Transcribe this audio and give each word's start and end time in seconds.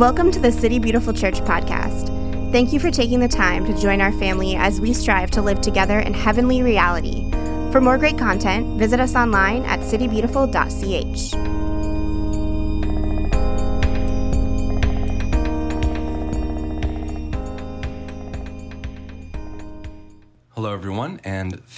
Welcome 0.00 0.30
to 0.30 0.40
the 0.40 0.50
City 0.50 0.78
Beautiful 0.78 1.12
Church 1.12 1.42
podcast. 1.42 2.08
Thank 2.52 2.72
you 2.72 2.80
for 2.80 2.90
taking 2.90 3.20
the 3.20 3.28
time 3.28 3.66
to 3.66 3.78
join 3.78 4.00
our 4.00 4.12
family 4.12 4.56
as 4.56 4.80
we 4.80 4.94
strive 4.94 5.30
to 5.32 5.42
live 5.42 5.60
together 5.60 5.98
in 5.98 6.14
heavenly 6.14 6.62
reality. 6.62 7.30
For 7.70 7.82
more 7.82 7.98
great 7.98 8.16
content, 8.16 8.78
visit 8.78 8.98
us 8.98 9.14
online 9.14 9.62
at 9.66 9.80
citybeautiful.ch. 9.80 11.59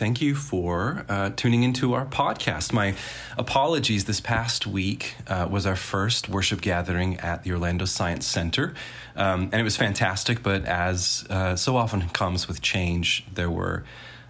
thank 0.02 0.20
you 0.20 0.34
for 0.34 1.04
uh, 1.08 1.30
tuning 1.36 1.62
into 1.62 1.94
our 1.94 2.04
podcast. 2.04 2.72
My 2.72 2.96
apologies, 3.38 4.04
this 4.06 4.20
past 4.20 4.66
week 4.66 5.14
uh, 5.28 5.46
was 5.48 5.64
our 5.64 5.76
first 5.76 6.28
worship 6.28 6.60
gathering 6.60 7.20
at 7.20 7.44
the 7.44 7.52
Orlando 7.52 7.84
Science 7.84 8.26
Center, 8.26 8.74
um, 9.14 9.42
and 9.52 9.60
it 9.60 9.62
was 9.62 9.76
fantastic, 9.76 10.42
but 10.42 10.64
as 10.64 11.24
uh, 11.30 11.54
so 11.54 11.76
often 11.76 12.08
comes 12.08 12.48
with 12.48 12.60
change, 12.60 13.24
there 13.32 13.48
were 13.48 13.84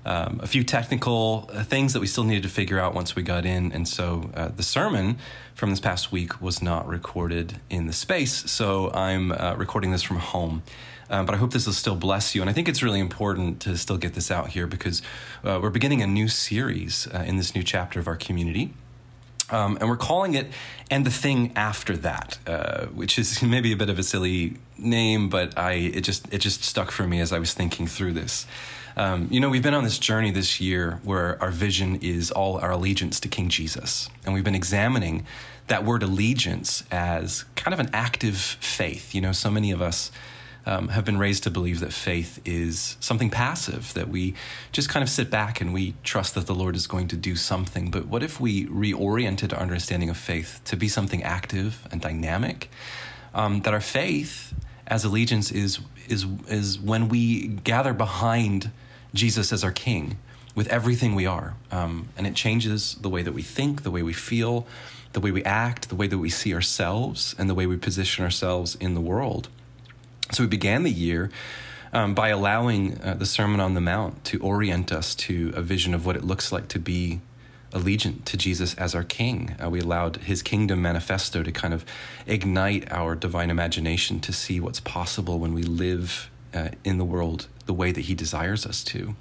um, 0.04 0.40
a 0.42 0.46
few 0.46 0.62
technical 0.62 1.48
uh, 1.50 1.64
things 1.64 1.94
that 1.94 2.00
we 2.00 2.06
still 2.06 2.24
needed 2.24 2.42
to 2.42 2.50
figure 2.50 2.78
out 2.78 2.92
once 2.92 3.16
we 3.16 3.22
got 3.22 3.46
in, 3.46 3.72
and 3.72 3.88
so 3.88 4.30
uh, 4.34 4.48
the 4.48 4.62
sermon 4.62 5.16
from 5.54 5.70
this 5.70 5.80
past 5.80 6.12
week 6.12 6.42
was 6.42 6.60
not 6.60 6.86
recorded 6.86 7.60
in 7.70 7.86
the 7.86 7.94
space, 7.94 8.50
so 8.50 8.90
I'm 8.92 9.32
uh, 9.32 9.54
recording 9.56 9.90
this 9.90 10.02
from 10.02 10.18
home. 10.18 10.64
Um, 11.12 11.26
but 11.26 11.34
I 11.34 11.38
hope 11.38 11.52
this 11.52 11.66
will 11.66 11.74
still 11.74 11.94
bless 11.94 12.34
you. 12.34 12.40
And 12.40 12.48
I 12.48 12.54
think 12.54 12.68
it's 12.68 12.82
really 12.82 12.98
important 12.98 13.60
to 13.60 13.76
still 13.76 13.98
get 13.98 14.14
this 14.14 14.30
out 14.30 14.48
here 14.48 14.66
because 14.66 15.02
uh, 15.44 15.60
we're 15.62 15.70
beginning 15.70 16.00
a 16.00 16.06
new 16.06 16.26
series 16.26 17.06
uh, 17.12 17.22
in 17.26 17.36
this 17.36 17.54
new 17.54 17.62
chapter 17.62 18.00
of 18.00 18.08
our 18.08 18.16
community. 18.16 18.72
Um, 19.50 19.76
and 19.78 19.90
we're 19.90 19.98
calling 19.98 20.32
it 20.32 20.46
"And 20.90 21.04
the 21.04 21.10
Thing 21.10 21.52
After 21.54 21.94
That," 21.98 22.38
uh, 22.46 22.86
which 22.86 23.18
is 23.18 23.42
maybe 23.54 23.72
a 23.72 23.76
bit 23.76 23.90
of 23.90 23.98
a 23.98 24.02
silly 24.02 24.56
name, 24.78 25.28
but 25.28 25.58
I 25.58 25.72
it 25.72 26.00
just 26.00 26.32
it 26.32 26.38
just 26.38 26.64
stuck 26.64 26.90
for 26.90 27.06
me 27.06 27.20
as 27.20 27.30
I 27.30 27.38
was 27.38 27.52
thinking 27.52 27.86
through 27.86 28.14
this. 28.14 28.46
Um, 28.96 29.28
you 29.30 29.40
know, 29.40 29.50
we've 29.50 29.62
been 29.62 29.74
on 29.74 29.84
this 29.84 29.98
journey 29.98 30.30
this 30.30 30.60
year 30.60 31.00
where 31.02 31.40
our 31.42 31.50
vision 31.50 31.96
is 32.02 32.30
all 32.30 32.58
our 32.58 32.70
allegiance 32.70 33.20
to 33.20 33.28
King 33.28 33.50
Jesus, 33.50 34.08
and 34.24 34.32
we've 34.32 34.44
been 34.44 34.54
examining 34.54 35.26
that 35.66 35.84
word 35.84 36.02
allegiance 36.02 36.84
as 36.90 37.44
kind 37.54 37.74
of 37.74 37.80
an 37.80 37.90
active 37.92 38.36
faith. 38.36 39.14
You 39.14 39.20
know, 39.20 39.32
so 39.32 39.50
many 39.50 39.70
of 39.70 39.82
us 39.82 40.10
um, 40.66 40.88
have 40.88 41.04
been 41.04 41.18
raised 41.18 41.42
to 41.44 41.50
believe 41.50 41.80
that 41.80 41.92
faith 41.92 42.40
is 42.44 42.96
something 43.00 43.30
passive, 43.30 43.92
that 43.94 44.08
we 44.08 44.34
just 44.70 44.88
kind 44.88 45.02
of 45.02 45.08
sit 45.08 45.30
back 45.30 45.60
and 45.60 45.72
we 45.72 45.94
trust 46.02 46.34
that 46.34 46.46
the 46.46 46.54
Lord 46.54 46.76
is 46.76 46.86
going 46.86 47.08
to 47.08 47.16
do 47.16 47.36
something. 47.36 47.90
But 47.90 48.06
what 48.06 48.22
if 48.22 48.40
we 48.40 48.66
reoriented 48.66 49.52
our 49.52 49.60
understanding 49.60 50.08
of 50.08 50.16
faith 50.16 50.60
to 50.66 50.76
be 50.76 50.88
something 50.88 51.22
active 51.22 51.86
and 51.90 52.00
dynamic? 52.00 52.70
Um, 53.34 53.62
that 53.62 53.74
our 53.74 53.80
faith 53.80 54.54
as 54.86 55.04
allegiance 55.04 55.50
is, 55.50 55.80
is, 56.08 56.26
is 56.48 56.78
when 56.78 57.08
we 57.08 57.48
gather 57.48 57.92
behind 57.92 58.70
Jesus 59.14 59.52
as 59.52 59.64
our 59.64 59.72
King 59.72 60.18
with 60.54 60.68
everything 60.68 61.14
we 61.14 61.26
are. 61.26 61.54
Um, 61.70 62.08
and 62.16 62.26
it 62.26 62.34
changes 62.34 62.96
the 63.00 63.08
way 63.08 63.22
that 63.22 63.32
we 63.32 63.42
think, 63.42 63.82
the 63.82 63.90
way 63.90 64.02
we 64.02 64.12
feel, 64.12 64.66
the 65.12 65.20
way 65.20 65.30
we 65.30 65.42
act, 65.44 65.88
the 65.88 65.94
way 65.94 66.06
that 66.06 66.18
we 66.18 66.30
see 66.30 66.54
ourselves, 66.54 67.34
and 67.38 67.48
the 67.48 67.54
way 67.54 67.66
we 67.66 67.76
position 67.76 68.24
ourselves 68.24 68.74
in 68.76 68.94
the 68.94 69.00
world. 69.00 69.48
So 70.32 70.44
we 70.44 70.48
began 70.48 70.82
the 70.82 70.90
year 70.90 71.30
um, 71.92 72.14
by 72.14 72.28
allowing 72.28 72.98
uh, 73.02 73.12
the 73.12 73.26
Sermon 73.26 73.60
on 73.60 73.74
the 73.74 73.82
Mount 73.82 74.24
to 74.24 74.38
orient 74.40 74.90
us 74.90 75.14
to 75.16 75.52
a 75.54 75.60
vision 75.60 75.92
of 75.92 76.06
what 76.06 76.16
it 76.16 76.24
looks 76.24 76.50
like 76.50 76.68
to 76.68 76.78
be 76.78 77.20
allegiant 77.72 78.24
to 78.24 78.38
Jesus 78.38 78.72
as 78.74 78.94
our 78.94 79.04
King. 79.04 79.54
Uh, 79.62 79.68
we 79.68 79.78
allowed 79.78 80.16
his 80.16 80.42
kingdom 80.42 80.80
manifesto 80.80 81.42
to 81.42 81.52
kind 81.52 81.74
of 81.74 81.84
ignite 82.26 82.90
our 82.90 83.14
divine 83.14 83.50
imagination 83.50 84.20
to 84.20 84.32
see 84.32 84.58
what's 84.58 84.80
possible 84.80 85.38
when 85.38 85.52
we 85.52 85.62
live 85.62 86.30
uh, 86.54 86.68
in 86.82 86.96
the 86.96 87.04
world 87.04 87.48
the 87.66 87.74
way 87.74 87.92
that 87.92 88.02
he 88.02 88.14
desires 88.14 88.64
us 88.64 88.82
to. 88.84 89.14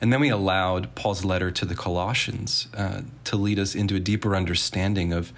And 0.00 0.12
then 0.12 0.18
we 0.18 0.28
allowed 0.28 0.92
Paul's 0.96 1.24
letter 1.24 1.52
to 1.52 1.64
the 1.64 1.76
Colossians 1.76 2.66
uh, 2.76 3.02
to 3.24 3.36
lead 3.36 3.60
us 3.60 3.76
into 3.76 3.94
a 3.94 4.00
deeper 4.00 4.34
understanding 4.34 5.12
of 5.12 5.32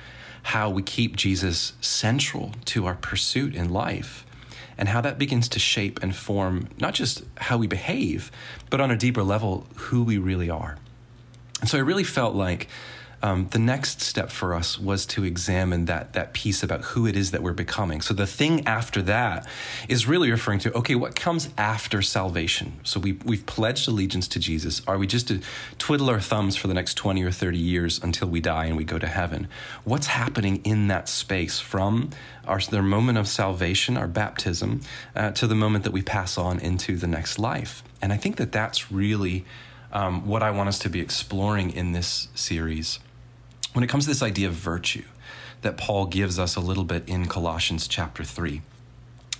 how 0.45 0.71
we 0.71 0.83
keep 0.83 1.15
Jesus 1.17 1.75
central 1.83 2.53
to 2.67 2.87
our 2.87 2.95
pursuit 2.95 3.55
in 3.55 3.71
life 3.71 4.24
and 4.77 4.89
how 4.89 5.01
that 5.01 5.19
begins 5.19 5.49
to 5.51 5.59
shape 5.59 6.03
and 6.03 6.15
form 6.15 6.69
not 6.79 6.95
just 6.95 7.23
how 7.37 7.57
we 7.59 7.67
behave, 7.67 8.31
but 8.71 8.81
on 8.81 8.91
a 8.91 8.97
deeper 8.97 9.23
level, 9.23 9.67
who 9.77 10.03
we 10.03 10.19
really 10.19 10.51
are. 10.51 10.77
And 11.61 11.69
so 11.69 11.79
I 11.79 11.83
really 11.83 12.05
felt 12.05 12.35
like 12.35 12.69
um, 13.25 13.49
the 13.53 13.59
next 13.59 14.03
step 14.03 14.31
for 14.31 14.53
us 14.53 14.79
was 14.79 15.07
to 15.07 15.25
examine 15.25 15.87
that 15.87 16.13
that 16.13 16.35
piece 16.35 16.63
about 16.63 16.83
who 16.83 17.07
it 17.07 17.17
is 17.17 17.31
that 17.31 17.43
we're 17.43 17.55
becoming. 17.55 18.03
So 18.03 18.13
the 18.13 18.27
thing 18.27 18.67
after 18.67 19.01
that 19.01 19.49
is 19.89 20.07
really 20.07 20.31
referring 20.31 20.59
to 20.59 20.77
okay, 20.77 20.95
what 20.95 21.17
comes 21.17 21.49
after 21.57 22.03
salvation? 22.03 22.75
So 22.83 23.01
we 23.01 23.13
we've 23.25 23.47
pledged 23.47 23.89
allegiance 23.89 24.29
to 24.29 24.39
Jesus. 24.39 24.83
Are 24.87 24.99
we 24.99 25.07
just 25.07 25.27
to 25.29 25.41
twiddle 25.79 26.11
our 26.11 26.21
thumbs 26.21 26.55
for 26.55 26.69
the 26.69 26.75
next 26.75 26.99
twenty 26.99 27.23
or 27.23 27.31
thirty 27.31 27.57
years 27.57 27.99
until 28.03 28.29
we 28.29 28.43
die 28.43 28.67
and 28.67 28.77
we 28.77 28.85
go 28.85 28.99
to 28.99 29.07
heaven? 29.07 29.49
What's 29.85 30.09
happening 30.09 30.61
in 30.63 30.89
that 30.89 31.09
space 31.09 31.59
from 31.59 32.11
our 32.47 32.61
their 32.61 32.83
moment 32.83 33.17
of 33.17 33.27
salvation, 33.27 33.97
our 33.97 34.07
baptism, 34.07 34.83
uh, 35.17 35.31
to 35.31 35.47
the 35.47 35.55
moment 35.55 35.85
that 35.85 35.93
we 35.93 36.03
pass 36.03 36.37
on 36.37 36.59
into 36.61 36.99
the 36.99 37.07
next 37.07 37.39
life? 37.39 37.83
And 38.03 38.13
I 38.13 38.19
think 38.19 38.37
that 38.37 38.53
that's 38.53 38.93
really 38.93 39.47
um, 39.95 40.27
what 40.27 40.43
I 40.43 40.51
want 40.51 40.69
us 40.69 40.79
to 40.81 40.91
be 40.91 41.01
exploring 41.01 41.71
in 41.71 41.93
this 41.93 42.29
series 42.35 42.99
when 43.75 43.85
it 43.85 43.89
comes 43.89 44.05
to 44.05 44.11
this 44.11 44.23
idea 44.23 44.49
of 44.49 44.55
virtue 44.55 45.05
that 45.61 45.77
Paul 45.77 46.07
gives 46.07 46.39
us 46.39 46.57
a 46.57 46.61
little 46.61 46.85
bit 46.85 47.07
in 47.09 47.27
Colossians 47.27 47.87
chapter 47.87 48.25
3. 48.25 48.63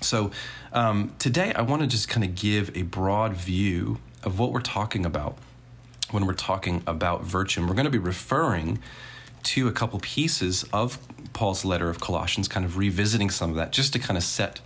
So, 0.01 0.33
um, 0.73 1.15
today 1.19 1.53
I 1.55 1.63
want 1.63 1.83
to 1.83 1.89
just 1.89 2.09
kind 2.09 2.25
of 2.25 2.35
give 2.35 2.77
a 2.77 2.83
broad 2.83 3.35
view 3.35 3.99
of 4.23 4.39
what 4.39 4.53
we're 4.53 4.61
talking 4.61 5.07
about 5.07 5.39
when 6.11 6.27
we're 6.27 6.35
talking 6.35 6.83
about 6.87 7.25
virtue. 7.25 7.61
And 7.61 7.69
we're 7.69 7.77
going 7.77 7.85
to 7.87 7.91
be 7.91 7.99
referring 7.99 8.81
to 9.45 9.69
a 9.69 9.73
couple 9.73 9.99
pieces 10.01 10.65
of 10.73 10.99
Paul's 11.33 11.65
letter 11.65 11.89
of 11.89 12.01
Colossians, 12.01 12.49
kind 12.49 12.67
of 12.67 12.77
revisiting 12.77 13.31
some 13.31 13.51
of 13.51 13.57
that 13.57 13.71
just 13.73 13.93
to 13.93 13.99
kind 13.99 14.17
of 14.17 14.25
set 14.25 14.61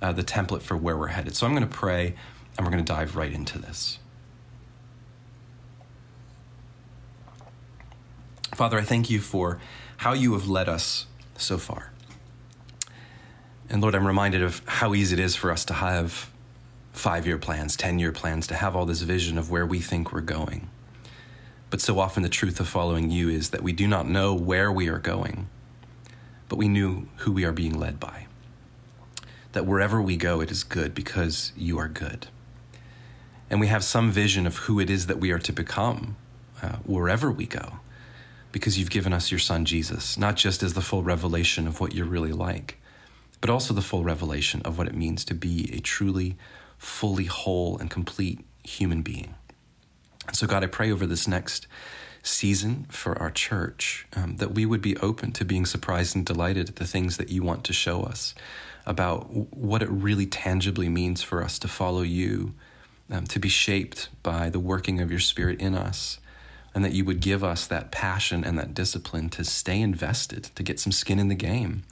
uh, 0.00 0.12
the 0.12 0.24
template 0.24 0.62
for 0.62 0.76
where 0.76 0.96
we're 0.96 1.08
headed. 1.08 1.36
So, 1.36 1.46
I'm 1.46 1.54
going 1.54 1.68
to 1.68 1.74
pray 1.74 2.14
and 2.56 2.66
we're 2.66 2.72
going 2.72 2.84
to 2.84 2.92
dive 2.92 3.16
right 3.16 3.32
into 3.32 3.58
this. 3.58 3.98
Father, 8.60 8.76
I 8.78 8.82
thank 8.82 9.08
you 9.08 9.20
for 9.20 9.58
how 9.96 10.12
you 10.12 10.34
have 10.34 10.46
led 10.46 10.68
us 10.68 11.06
so 11.38 11.56
far. 11.56 11.92
And 13.70 13.80
Lord, 13.80 13.94
I'm 13.94 14.06
reminded 14.06 14.42
of 14.42 14.60
how 14.66 14.92
easy 14.92 15.14
it 15.14 15.18
is 15.18 15.34
for 15.34 15.50
us 15.50 15.64
to 15.64 15.72
have 15.72 16.30
five 16.92 17.26
year 17.26 17.38
plans, 17.38 17.74
10 17.74 17.98
year 17.98 18.12
plans, 18.12 18.46
to 18.48 18.54
have 18.54 18.76
all 18.76 18.84
this 18.84 19.00
vision 19.00 19.38
of 19.38 19.50
where 19.50 19.64
we 19.64 19.80
think 19.80 20.12
we're 20.12 20.20
going. 20.20 20.68
But 21.70 21.80
so 21.80 21.98
often 21.98 22.22
the 22.22 22.28
truth 22.28 22.60
of 22.60 22.68
following 22.68 23.10
you 23.10 23.30
is 23.30 23.48
that 23.48 23.62
we 23.62 23.72
do 23.72 23.88
not 23.88 24.06
know 24.06 24.34
where 24.34 24.70
we 24.70 24.88
are 24.88 24.98
going, 24.98 25.48
but 26.50 26.56
we 26.56 26.68
knew 26.68 27.08
who 27.16 27.32
we 27.32 27.46
are 27.46 27.52
being 27.52 27.80
led 27.80 27.98
by. 27.98 28.26
That 29.52 29.64
wherever 29.64 30.02
we 30.02 30.18
go, 30.18 30.42
it 30.42 30.50
is 30.50 30.64
good 30.64 30.94
because 30.94 31.54
you 31.56 31.78
are 31.78 31.88
good. 31.88 32.26
And 33.48 33.58
we 33.58 33.68
have 33.68 33.84
some 33.84 34.10
vision 34.10 34.46
of 34.46 34.58
who 34.58 34.78
it 34.78 34.90
is 34.90 35.06
that 35.06 35.18
we 35.18 35.30
are 35.30 35.38
to 35.38 35.52
become 35.54 36.16
uh, 36.62 36.76
wherever 36.84 37.30
we 37.30 37.46
go 37.46 37.80
because 38.52 38.78
you've 38.78 38.90
given 38.90 39.12
us 39.12 39.30
your 39.30 39.38
son 39.38 39.64
Jesus, 39.64 40.18
not 40.18 40.36
just 40.36 40.62
as 40.62 40.74
the 40.74 40.80
full 40.80 41.02
revelation 41.02 41.66
of 41.66 41.80
what 41.80 41.94
you're 41.94 42.06
really 42.06 42.32
like, 42.32 42.78
but 43.40 43.50
also 43.50 43.72
the 43.72 43.82
full 43.82 44.02
revelation 44.02 44.60
of 44.64 44.76
what 44.78 44.86
it 44.86 44.94
means 44.94 45.24
to 45.24 45.34
be 45.34 45.70
a 45.72 45.80
truly, 45.80 46.36
fully 46.78 47.24
whole 47.24 47.78
and 47.78 47.90
complete 47.90 48.44
human 48.64 49.02
being. 49.02 49.34
And 50.26 50.36
so, 50.36 50.46
God, 50.46 50.62
I 50.62 50.66
pray 50.66 50.90
over 50.90 51.06
this 51.06 51.26
next 51.26 51.66
season 52.22 52.86
for 52.90 53.18
our 53.18 53.30
church 53.30 54.06
um, 54.14 54.36
that 54.36 54.52
we 54.52 54.66
would 54.66 54.82
be 54.82 54.96
open 54.98 55.32
to 55.32 55.44
being 55.44 55.64
surprised 55.64 56.14
and 56.14 56.26
delighted 56.26 56.68
at 56.68 56.76
the 56.76 56.86
things 56.86 57.16
that 57.16 57.30
you 57.30 57.42
want 57.42 57.64
to 57.64 57.72
show 57.72 58.02
us 58.02 58.34
about 58.84 59.54
what 59.56 59.82
it 59.82 59.88
really 59.88 60.26
tangibly 60.26 60.88
means 60.88 61.22
for 61.22 61.42
us 61.42 61.58
to 61.58 61.68
follow 61.68 62.02
you, 62.02 62.54
um, 63.10 63.24
to 63.26 63.38
be 63.38 63.48
shaped 63.48 64.08
by 64.22 64.50
the 64.50 64.58
working 64.58 65.00
of 65.00 65.10
your 65.10 65.20
Spirit 65.20 65.60
in 65.60 65.74
us 65.74 66.18
and 66.74 66.84
that 66.84 66.92
you 66.92 67.04
would 67.04 67.20
give 67.20 67.42
us 67.42 67.66
that 67.66 67.90
passion 67.90 68.44
and 68.44 68.58
that 68.58 68.74
discipline 68.74 69.28
to 69.30 69.44
stay 69.44 69.80
invested, 69.80 70.44
to 70.54 70.62
get 70.62 70.78
some 70.78 70.92
skin 70.92 71.18
in 71.18 71.28
the 71.28 71.34
game, 71.34 71.82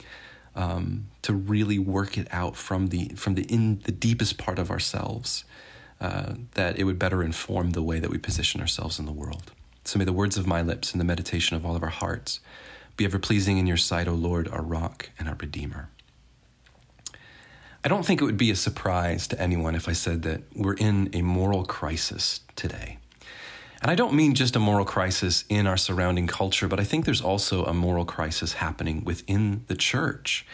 um, 0.55 1.07
to 1.21 1.33
really 1.33 1.79
work 1.79 2.17
it 2.17 2.27
out 2.31 2.55
from 2.55 2.87
the 2.87 3.09
from 3.09 3.35
the 3.35 3.43
in 3.43 3.79
the 3.83 3.91
deepest 3.91 4.37
part 4.37 4.59
of 4.59 4.71
ourselves, 4.71 5.43
uh, 5.99 6.33
that 6.53 6.79
it 6.79 6.85
would 6.85 6.99
better 6.99 7.23
inform 7.23 7.71
the 7.71 7.83
way 7.83 7.99
that 7.99 8.09
we 8.09 8.17
position 8.17 8.61
ourselves 8.61 8.99
in 8.99 9.05
the 9.05 9.11
world. 9.11 9.51
So 9.83 9.97
may 9.97 10.05
the 10.05 10.13
words 10.13 10.37
of 10.37 10.45
my 10.45 10.61
lips 10.61 10.91
and 10.91 11.01
the 11.01 11.05
meditation 11.05 11.55
of 11.55 11.65
all 11.65 11.75
of 11.75 11.83
our 11.83 11.89
hearts 11.89 12.39
be 12.95 13.05
ever 13.05 13.17
pleasing 13.17 13.57
in 13.57 13.65
your 13.65 13.77
sight, 13.77 14.07
O 14.07 14.13
Lord, 14.13 14.47
our 14.49 14.61
rock 14.61 15.09
and 15.17 15.27
our 15.27 15.35
redeemer. 15.39 15.89
I 17.83 17.87
don't 17.87 18.05
think 18.05 18.21
it 18.21 18.25
would 18.25 18.37
be 18.37 18.51
a 18.51 18.55
surprise 18.55 19.25
to 19.29 19.41
anyone 19.41 19.73
if 19.73 19.87
I 19.87 19.93
said 19.93 20.21
that 20.23 20.41
we're 20.53 20.73
in 20.73 21.09
a 21.13 21.21
moral 21.21 21.63
crisis 21.63 22.41
today. 22.57 22.98
And 23.81 23.89
I 23.89 23.95
don't 23.95 24.13
mean 24.13 24.35
just 24.35 24.57
a 24.57 24.59
moral 24.59 24.83
crisis 24.83 25.45
in 25.47 25.65
our 25.65 25.77
surrounding 25.77 26.27
culture, 26.27 26.67
but 26.67 26.81
I 26.81 26.83
think 26.83 27.05
there's 27.05 27.21
also 27.21 27.63
a 27.63 27.73
moral 27.73 28.03
crisis 28.03 28.53
happening 28.53 29.05
within 29.05 29.63
the 29.67 29.75
church. 29.75 30.45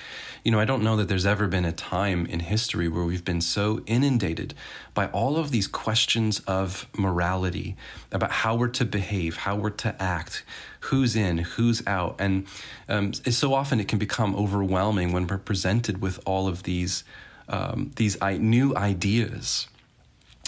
You 0.43 0.51
know, 0.51 0.59
I 0.59 0.65
don't 0.65 0.83
know 0.83 0.95
that 0.97 1.07
there's 1.07 1.25
ever 1.25 1.47
been 1.47 1.65
a 1.65 1.71
time 1.71 2.27
in 2.27 2.39
history 2.39 2.87
where 2.87 3.03
we've 3.03 3.25
been 3.25 3.41
so 3.41 3.81
inundated 3.87 4.53
by 4.93 5.07
all 5.07 5.37
of 5.37 5.49
these 5.49 5.65
questions 5.65 6.39
of 6.41 6.87
morality, 6.95 7.75
about 8.11 8.31
how 8.31 8.55
we're 8.55 8.67
to 8.67 8.85
behave, 8.85 9.37
how 9.37 9.55
we're 9.55 9.71
to 9.71 9.99
act, 9.99 10.43
who's 10.81 11.15
in, 11.15 11.39
who's 11.39 11.81
out. 11.87 12.17
And 12.19 12.45
um, 12.87 13.11
so 13.13 13.55
often 13.55 13.79
it 13.79 13.87
can 13.87 13.97
become 13.97 14.35
overwhelming 14.35 15.13
when 15.13 15.25
we're 15.25 15.39
presented 15.39 15.99
with 15.99 16.19
all 16.27 16.47
of 16.47 16.61
these, 16.61 17.03
um, 17.49 17.91
these 17.95 18.21
new 18.21 18.75
ideas. 18.75 19.67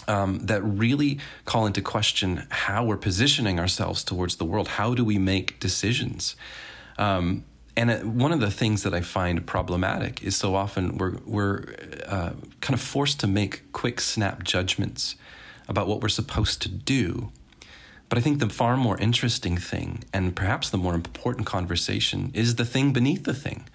Um, 0.08 0.38
that 0.46 0.62
really 0.62 1.18
call 1.44 1.66
into 1.66 1.82
question 1.82 2.46
how 2.48 2.82
we're 2.82 2.96
positioning 2.96 3.60
ourselves 3.60 4.02
towards 4.02 4.36
the 4.36 4.46
world. 4.46 4.68
How 4.68 4.94
do 4.94 5.04
we 5.04 5.18
make 5.18 5.60
decisions? 5.60 6.34
Um, 6.96 7.44
and 7.78 7.90
uh, 7.90 7.98
one 7.98 8.32
of 8.32 8.40
the 8.40 8.50
things 8.50 8.82
that 8.82 8.92
I 8.92 9.02
find 9.02 9.46
problematic 9.46 10.24
is 10.24 10.34
so 10.34 10.56
often 10.56 10.98
we're, 10.98 11.18
we're 11.24 11.74
uh, 12.08 12.32
kind 12.60 12.74
of 12.74 12.80
forced 12.80 13.20
to 13.20 13.28
make 13.28 13.70
quick 13.72 14.00
snap 14.00 14.42
judgments 14.42 15.14
about 15.68 15.86
what 15.86 16.00
we're 16.00 16.08
supposed 16.08 16.60
to 16.62 16.68
do. 16.68 17.30
But 18.08 18.18
I 18.18 18.20
think 18.20 18.40
the 18.40 18.48
far 18.48 18.76
more 18.76 18.98
interesting 18.98 19.58
thing, 19.58 20.02
and 20.12 20.34
perhaps 20.34 20.70
the 20.70 20.78
more 20.78 20.94
important 20.94 21.46
conversation, 21.46 22.32
is 22.34 22.56
the 22.56 22.64
thing 22.64 22.92
beneath 22.92 23.24
the 23.24 23.34
thing, 23.34 23.68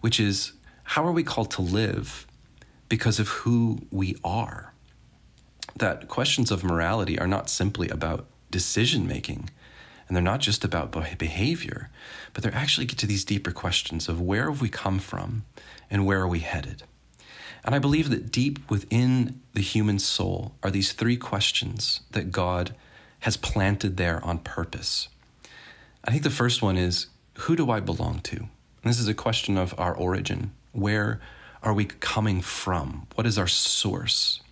which 0.00 0.20
is 0.20 0.52
how 0.84 1.04
are 1.04 1.12
we 1.12 1.24
called 1.24 1.50
to 1.52 1.62
live 1.62 2.26
because 2.88 3.18
of 3.18 3.28
who 3.28 3.80
we 3.90 4.16
are? 4.22 4.69
That 5.80 6.08
questions 6.08 6.50
of 6.50 6.62
morality 6.62 7.18
are 7.18 7.26
not 7.26 7.48
simply 7.48 7.88
about 7.88 8.26
decision 8.50 9.08
making, 9.08 9.48
and 10.06 10.14
they're 10.14 10.22
not 10.22 10.40
just 10.40 10.62
about 10.62 10.92
behavior, 10.92 11.88
but 12.34 12.42
they're 12.42 12.54
actually 12.54 12.84
get 12.84 12.98
to 12.98 13.06
these 13.06 13.24
deeper 13.24 13.50
questions 13.50 14.06
of 14.06 14.20
where 14.20 14.50
have 14.50 14.60
we 14.60 14.68
come 14.68 14.98
from 14.98 15.44
and 15.90 16.04
where 16.04 16.20
are 16.20 16.28
we 16.28 16.40
headed. 16.40 16.82
And 17.64 17.74
I 17.74 17.78
believe 17.78 18.10
that 18.10 18.30
deep 18.30 18.70
within 18.70 19.40
the 19.54 19.62
human 19.62 19.98
soul 19.98 20.54
are 20.62 20.70
these 20.70 20.92
three 20.92 21.16
questions 21.16 22.00
that 22.10 22.30
God 22.30 22.74
has 23.20 23.38
planted 23.38 23.96
there 23.96 24.22
on 24.22 24.40
purpose. 24.40 25.08
I 26.04 26.10
think 26.10 26.24
the 26.24 26.28
first 26.30 26.60
one 26.60 26.76
is 26.76 27.06
who 27.38 27.56
do 27.56 27.70
I 27.70 27.80
belong 27.80 28.20
to? 28.24 28.36
And 28.36 28.50
this 28.84 29.00
is 29.00 29.08
a 29.08 29.14
question 29.14 29.56
of 29.56 29.74
our 29.78 29.96
origin. 29.96 30.52
Where 30.72 31.22
are 31.62 31.72
we 31.72 31.86
coming 31.86 32.42
from? 32.42 33.06
What 33.14 33.26
is 33.26 33.38
our 33.38 33.48
source? 33.48 34.42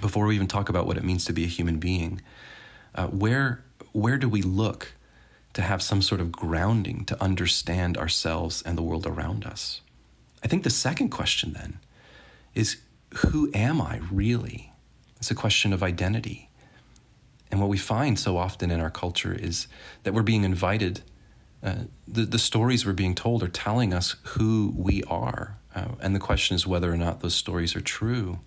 Before 0.00 0.26
we 0.26 0.34
even 0.34 0.46
talk 0.46 0.68
about 0.68 0.86
what 0.86 0.96
it 0.96 1.04
means 1.04 1.24
to 1.26 1.32
be 1.32 1.44
a 1.44 1.48
human 1.48 1.78
being, 1.78 2.20
uh, 2.94 3.08
where 3.08 3.64
where 3.92 4.18
do 4.18 4.28
we 4.28 4.42
look 4.42 4.92
to 5.54 5.62
have 5.62 5.82
some 5.82 6.02
sort 6.02 6.20
of 6.20 6.30
grounding 6.30 7.04
to 7.06 7.22
understand 7.22 7.96
ourselves 7.96 8.62
and 8.62 8.76
the 8.76 8.82
world 8.82 9.06
around 9.06 9.44
us? 9.44 9.80
I 10.44 10.48
think 10.48 10.64
the 10.64 10.70
second 10.70 11.08
question 11.08 11.54
then 11.54 11.78
is 12.54 12.76
who 13.16 13.50
am 13.54 13.80
I 13.80 14.00
really? 14.10 14.72
It's 15.16 15.30
a 15.30 15.34
question 15.34 15.72
of 15.72 15.82
identity. 15.82 16.50
And 17.50 17.60
what 17.60 17.70
we 17.70 17.78
find 17.78 18.18
so 18.18 18.36
often 18.36 18.70
in 18.70 18.80
our 18.80 18.90
culture 18.90 19.32
is 19.32 19.66
that 20.02 20.12
we're 20.12 20.22
being 20.22 20.44
invited, 20.44 21.02
uh, 21.62 21.84
the, 22.06 22.22
the 22.22 22.38
stories 22.38 22.84
we're 22.84 22.92
being 22.92 23.14
told 23.14 23.42
are 23.42 23.48
telling 23.48 23.94
us 23.94 24.16
who 24.24 24.74
we 24.76 25.02
are. 25.04 25.56
Uh, 25.74 25.88
and 26.00 26.14
the 26.14 26.20
question 26.20 26.54
is 26.54 26.66
whether 26.66 26.92
or 26.92 26.96
not 26.96 27.20
those 27.20 27.34
stories 27.34 27.74
are 27.76 27.80
true. 27.80 28.40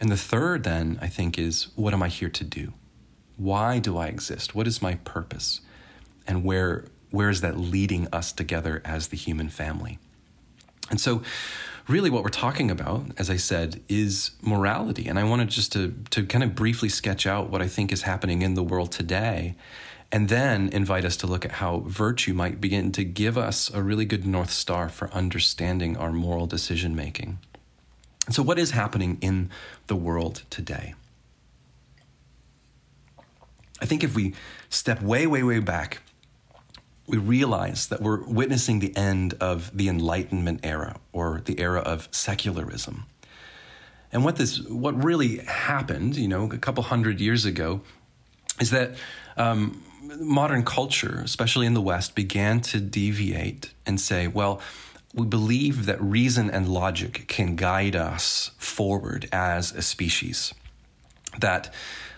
And 0.00 0.10
the 0.10 0.16
third, 0.16 0.64
then, 0.64 0.98
I 1.00 1.08
think, 1.08 1.38
is 1.38 1.68
what 1.74 1.94
am 1.94 2.02
I 2.02 2.08
here 2.08 2.28
to 2.28 2.44
do? 2.44 2.74
Why 3.36 3.78
do 3.78 3.96
I 3.96 4.06
exist? 4.06 4.54
What 4.54 4.66
is 4.66 4.82
my 4.82 4.96
purpose? 4.96 5.60
And 6.26 6.44
where, 6.44 6.84
where 7.10 7.30
is 7.30 7.40
that 7.40 7.58
leading 7.58 8.08
us 8.12 8.32
together 8.32 8.82
as 8.84 9.08
the 9.08 9.16
human 9.16 9.48
family? 9.48 9.98
And 10.90 11.00
so, 11.00 11.22
really, 11.88 12.10
what 12.10 12.22
we're 12.22 12.28
talking 12.28 12.70
about, 12.70 13.06
as 13.18 13.30
I 13.30 13.36
said, 13.36 13.80
is 13.88 14.32
morality. 14.42 15.08
And 15.08 15.18
I 15.18 15.24
wanted 15.24 15.48
just 15.48 15.72
to, 15.72 15.94
to 16.10 16.26
kind 16.26 16.44
of 16.44 16.54
briefly 16.54 16.88
sketch 16.88 17.26
out 17.26 17.50
what 17.50 17.62
I 17.62 17.68
think 17.68 17.92
is 17.92 18.02
happening 18.02 18.42
in 18.42 18.54
the 18.54 18.62
world 18.62 18.92
today, 18.92 19.56
and 20.12 20.28
then 20.28 20.68
invite 20.68 21.04
us 21.04 21.16
to 21.18 21.26
look 21.26 21.44
at 21.44 21.52
how 21.52 21.80
virtue 21.86 22.32
might 22.32 22.60
begin 22.60 22.92
to 22.92 23.04
give 23.04 23.36
us 23.36 23.70
a 23.72 23.82
really 23.82 24.04
good 24.04 24.26
North 24.26 24.50
Star 24.50 24.88
for 24.88 25.10
understanding 25.10 25.96
our 25.96 26.12
moral 26.12 26.46
decision 26.46 26.94
making. 26.94 27.38
So, 28.30 28.42
what 28.42 28.58
is 28.58 28.72
happening 28.72 29.18
in 29.20 29.50
the 29.86 29.96
world 29.96 30.42
today? 30.50 30.94
I 33.80 33.84
think 33.84 34.02
if 34.02 34.14
we 34.14 34.34
step 34.68 35.02
way, 35.02 35.26
way, 35.26 35.42
way 35.42 35.60
back, 35.60 36.00
we 37.06 37.18
realize 37.18 37.86
that 37.88 38.00
we're 38.00 38.22
witnessing 38.24 38.80
the 38.80 38.96
end 38.96 39.34
of 39.40 39.76
the 39.76 39.88
Enlightenment 39.88 40.60
era 40.64 40.96
or 41.12 41.42
the 41.44 41.60
era 41.60 41.80
of 41.80 42.08
secularism. 42.10 43.04
And 44.12 44.24
what 44.24 44.36
this, 44.36 44.60
what 44.60 45.02
really 45.02 45.38
happened, 45.38 46.16
you 46.16 46.26
know, 46.26 46.50
a 46.50 46.58
couple 46.58 46.82
hundred 46.82 47.20
years 47.20 47.44
ago, 47.44 47.82
is 48.60 48.70
that 48.70 48.96
um, 49.36 49.82
modern 50.18 50.64
culture, 50.64 51.20
especially 51.24 51.66
in 51.66 51.74
the 51.74 51.82
West, 51.82 52.14
began 52.14 52.60
to 52.62 52.80
deviate 52.80 53.72
and 53.84 54.00
say, 54.00 54.26
well, 54.26 54.60
we 55.16 55.26
believe 55.26 55.86
that 55.86 56.00
reason 56.00 56.50
and 56.50 56.68
logic 56.68 57.24
can 57.26 57.56
guide 57.56 57.96
us 57.96 58.52
forward 58.58 59.28
as 59.32 59.72
a 59.72 59.82
species. 59.82 60.54
That 61.38 61.72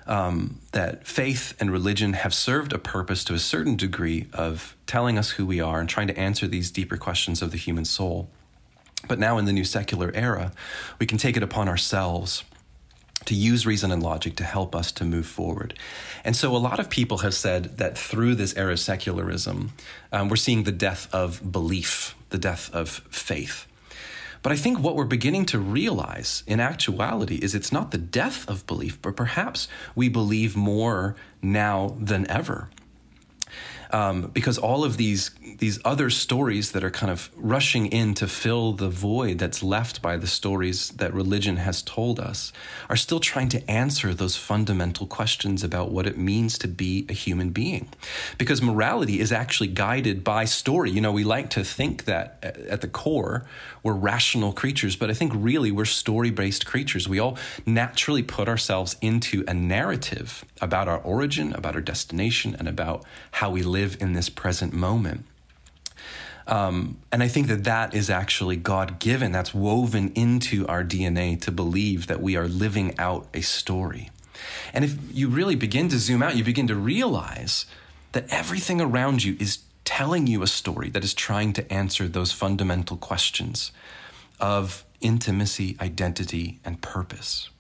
um, 0.09 0.61
that 0.73 1.07
faith 1.07 1.55
and 1.61 1.71
religion 1.71 2.15
have 2.15 2.33
served 2.33 2.73
a 2.73 2.79
purpose 2.79 3.25
to 3.25 3.35
a 3.35 3.39
certain 3.39 3.77
degree 3.77 4.27
of 4.33 4.75
telling 4.87 5.19
us 5.19 5.33
who 5.33 5.45
we 5.45 5.61
are 5.61 5.81
and 5.81 5.89
trying 5.89 6.07
to 6.07 6.19
answer 6.19 6.47
these 6.47 6.71
deeper 6.71 6.97
questions 6.97 7.43
of 7.43 7.51
the 7.51 7.59
human 7.59 7.85
soul. 7.85 8.31
But 9.07 9.19
now, 9.19 9.39
in 9.39 9.45
the 9.45 9.53
new 9.53 9.65
secular 9.65 10.11
era, 10.15 10.53
we 10.99 11.07
can 11.07 11.19
take 11.19 11.37
it 11.37 11.43
upon 11.43 11.69
ourselves 11.69 12.43
to 13.27 13.35
use 13.35 13.67
reason 13.67 13.93
and 13.93 14.03
logic 14.03 14.37
to 14.37 14.45
help 14.45 14.75
us 14.75 14.91
to 14.93 15.05
move 15.05 15.27
forward. 15.27 15.79
And 16.25 16.35
so, 16.35 16.57
a 16.57 16.59
lot 16.59 16.81
of 16.81 16.89
people 16.91 17.19
have 17.19 17.35
said 17.35 17.77
that 17.77 17.97
through 17.97 18.35
this 18.35 18.57
era 18.57 18.73
of 18.73 18.81
secularism, 18.81 19.73
um, 20.11 20.29
we're 20.29 20.37
seeing 20.37 20.65
the 20.65 20.73
death 20.73 21.07
of 21.13 21.53
belief, 21.53 22.17
the 22.31 22.39
death 22.39 22.71
of 22.73 22.89
faith. 23.11 23.67
But 24.43 24.53
I 24.53 24.57
think 24.57 24.79
what 24.79 24.95
we're 24.95 25.05
beginning 25.05 25.47
to 25.47 25.59
realize 25.59 26.45
in 26.47 26.61
actuality 26.61 27.37
is 27.37 27.55
it's 27.55 27.73
not 27.73 27.91
the 27.91 27.99
death 27.99 28.49
of 28.49 28.67
belief, 28.67 29.01
but 29.03 29.17
perhaps 29.17 29.69
we 29.95 30.09
believe 30.09 30.57
more 30.57 31.17
now 31.43 31.97
than 31.99 32.29
ever 32.31 32.69
um, 33.91 34.31
because 34.33 34.59
all 34.59 34.85
of 34.85 34.97
these 34.97 35.31
these 35.59 35.81
other 35.85 36.11
stories 36.11 36.73
that 36.73 36.85
are 36.85 36.91
kind 36.91 37.11
of 37.11 37.31
rushing 37.37 37.87
in 37.87 38.15
to 38.15 38.29
fill 38.29 38.73
the 38.73 38.89
void 38.89 39.39
that's 39.39 39.63
left 39.63 40.01
by 40.01 40.17
the 40.17 40.27
stories 40.27 40.91
that 40.91 41.13
religion 41.13 41.57
has 41.57 41.83
told 41.83 42.21
us 42.21 42.53
are 42.89 42.97
still 42.97 43.19
trying 43.19 43.49
to 43.49 43.71
answer 43.71 44.15
those 44.15 44.37
fundamental 44.37 45.07
questions 45.07 45.65
about 45.65 45.91
what 45.91 46.07
it 46.07 46.17
means 46.17 46.59
to 46.59 46.69
be 46.69 47.07
a 47.09 47.13
human 47.13 47.51
being. 47.51 47.89
Because 48.37 48.63
morality 48.63 49.21
is 49.21 49.33
actually 49.33 49.69
guided 49.69 50.23
by 50.23 50.45
story. 50.45 50.91
You 50.91 51.01
know, 51.01 51.13
we 51.13 51.25
like 51.25 51.51
to 51.51 51.65
think 51.65 52.05
that 52.05 52.39
at 52.69 52.81
the 52.81 52.89
core 52.89 53.47
we're 53.83 53.95
rational 53.95 54.53
creatures, 54.53 54.97
but 54.97 55.11
I 55.11 55.15
think 55.15 55.33
really 55.35 55.71
we're 55.71 55.85
story 55.87 56.31
based 56.31 56.67
creatures. 56.67 57.09
We 57.09 57.19
all 57.19 57.39
naturally 57.65 58.23
put 58.23 58.49
ourselves 58.49 58.97
into 59.01 59.45
a 59.49 59.55
narrative 59.55 60.45
about 60.61 60.89
our 60.89 60.99
origin, 60.99 61.53
about 61.55 61.75
our 61.75 61.81
destination, 61.81 62.55
and 62.59 62.69
about 62.69 63.05
how 63.33 63.51
we 63.51 63.63
live 63.63 63.78
live 63.79 63.97
in 64.01 64.13
this 64.13 64.29
present 64.29 64.73
moment. 64.73 65.25
Um, 66.47 66.99
and 67.13 67.23
I 67.23 67.29
think 67.29 67.47
that 67.49 67.65
that 67.65 67.95
is 67.95 68.09
actually 68.09 68.57
God 68.57 68.99
given. 68.99 69.33
That's 69.33 69.55
woven 69.55 70.13
into 70.15 70.67
our 70.67 70.83
DNA 70.83 71.41
to 71.43 71.53
believe 71.53 72.07
that 72.07 72.21
we 72.23 72.37
are 72.37 72.49
living 72.49 72.99
out 72.99 73.27
a 73.35 73.43
story. 73.43 74.11
And 74.73 74.85
if 74.85 74.97
you 75.13 75.29
really 75.29 75.57
begin 75.57 75.89
to 75.91 75.99
zoom 75.99 76.23
out, 76.23 76.37
you 76.37 76.45
begin 76.45 76.67
to 76.69 76.75
realize 76.75 77.67
that 78.13 78.25
everything 78.31 78.81
around 78.81 79.25
you 79.25 79.37
is 79.39 79.59
telling 79.85 80.27
you 80.27 80.43
a 80.43 80.47
story 80.47 80.91
that 80.91 81.05
is 81.05 81.15
trying 81.15 81.53
to 81.53 81.73
answer 81.73 82.09
those 82.09 82.33
fundamental 82.33 82.97
questions 82.97 83.73
of 84.41 84.85
intimacy, 85.01 85.77
identity, 85.81 86.61
and 86.65 86.81
purpose 86.81 87.51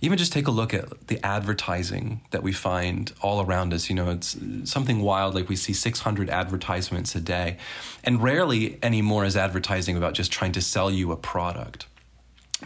even 0.00 0.16
just 0.16 0.32
take 0.32 0.46
a 0.46 0.50
look 0.50 0.72
at 0.72 1.08
the 1.08 1.24
advertising 1.24 2.20
that 2.30 2.42
we 2.42 2.52
find 2.52 3.12
all 3.20 3.44
around 3.44 3.74
us. 3.74 3.88
You 3.88 3.96
know, 3.96 4.10
it's 4.10 4.36
something 4.64 5.00
wild 5.00 5.34
like 5.34 5.48
we 5.48 5.56
see 5.56 5.72
600 5.72 6.30
advertisements 6.30 7.14
a 7.14 7.20
day. 7.20 7.58
And 8.02 8.22
rarely 8.22 8.78
anymore 8.82 9.24
is 9.24 9.36
advertising 9.36 9.96
about 9.96 10.14
just 10.14 10.32
trying 10.32 10.52
to 10.52 10.62
sell 10.62 10.90
you 10.90 11.12
a 11.12 11.16
product. 11.16 11.86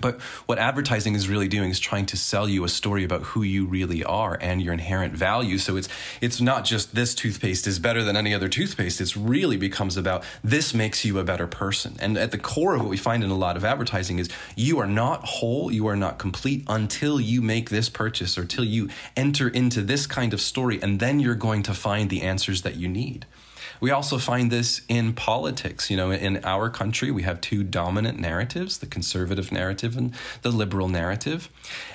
But 0.00 0.20
what 0.46 0.58
advertising 0.58 1.14
is 1.14 1.28
really 1.28 1.48
doing 1.48 1.70
is 1.70 1.78
trying 1.78 2.06
to 2.06 2.16
sell 2.16 2.48
you 2.48 2.64
a 2.64 2.68
story 2.68 3.04
about 3.04 3.22
who 3.22 3.42
you 3.42 3.64
really 3.64 4.02
are 4.02 4.36
and 4.40 4.60
your 4.60 4.72
inherent 4.72 5.14
value. 5.14 5.58
So 5.58 5.76
it's 5.76 5.88
it's 6.20 6.40
not 6.40 6.64
just 6.64 6.94
this 6.94 7.14
toothpaste 7.14 7.66
is 7.66 7.78
better 7.78 8.02
than 8.02 8.16
any 8.16 8.34
other 8.34 8.48
toothpaste. 8.48 9.00
It 9.00 9.14
really 9.16 9.56
becomes 9.56 9.96
about 9.96 10.24
this 10.42 10.74
makes 10.74 11.04
you 11.04 11.18
a 11.18 11.24
better 11.24 11.46
person. 11.46 11.96
And 12.00 12.18
at 12.18 12.32
the 12.32 12.38
core 12.38 12.74
of 12.74 12.80
what 12.80 12.90
we 12.90 12.96
find 12.96 13.22
in 13.22 13.30
a 13.30 13.36
lot 13.36 13.56
of 13.56 13.64
advertising 13.64 14.18
is 14.18 14.28
you 14.56 14.78
are 14.78 14.86
not 14.86 15.24
whole, 15.24 15.70
you 15.70 15.86
are 15.86 15.96
not 15.96 16.18
complete 16.18 16.64
until 16.68 17.20
you 17.20 17.40
make 17.40 17.70
this 17.70 17.88
purchase 17.88 18.36
or 18.36 18.42
until 18.42 18.64
you 18.64 18.88
enter 19.16 19.48
into 19.48 19.82
this 19.82 20.06
kind 20.06 20.34
of 20.34 20.40
story 20.40 20.80
and 20.82 20.98
then 21.00 21.20
you're 21.20 21.34
going 21.34 21.62
to 21.62 21.74
find 21.74 22.10
the 22.10 22.22
answers 22.22 22.62
that 22.62 22.76
you 22.76 22.88
need. 22.88 23.26
We 23.80 23.90
also 23.90 24.18
find 24.18 24.50
this 24.50 24.82
in 24.88 25.12
politics. 25.12 25.90
You 25.90 25.96
know, 25.96 26.10
in 26.10 26.44
our 26.44 26.70
country, 26.70 27.10
we 27.10 27.22
have 27.22 27.40
two 27.40 27.62
dominant 27.62 28.18
narratives 28.18 28.78
the 28.78 28.86
conservative 28.86 29.52
narrative 29.52 29.96
and 29.96 30.14
the 30.42 30.50
liberal 30.50 30.88
narrative. 30.88 31.48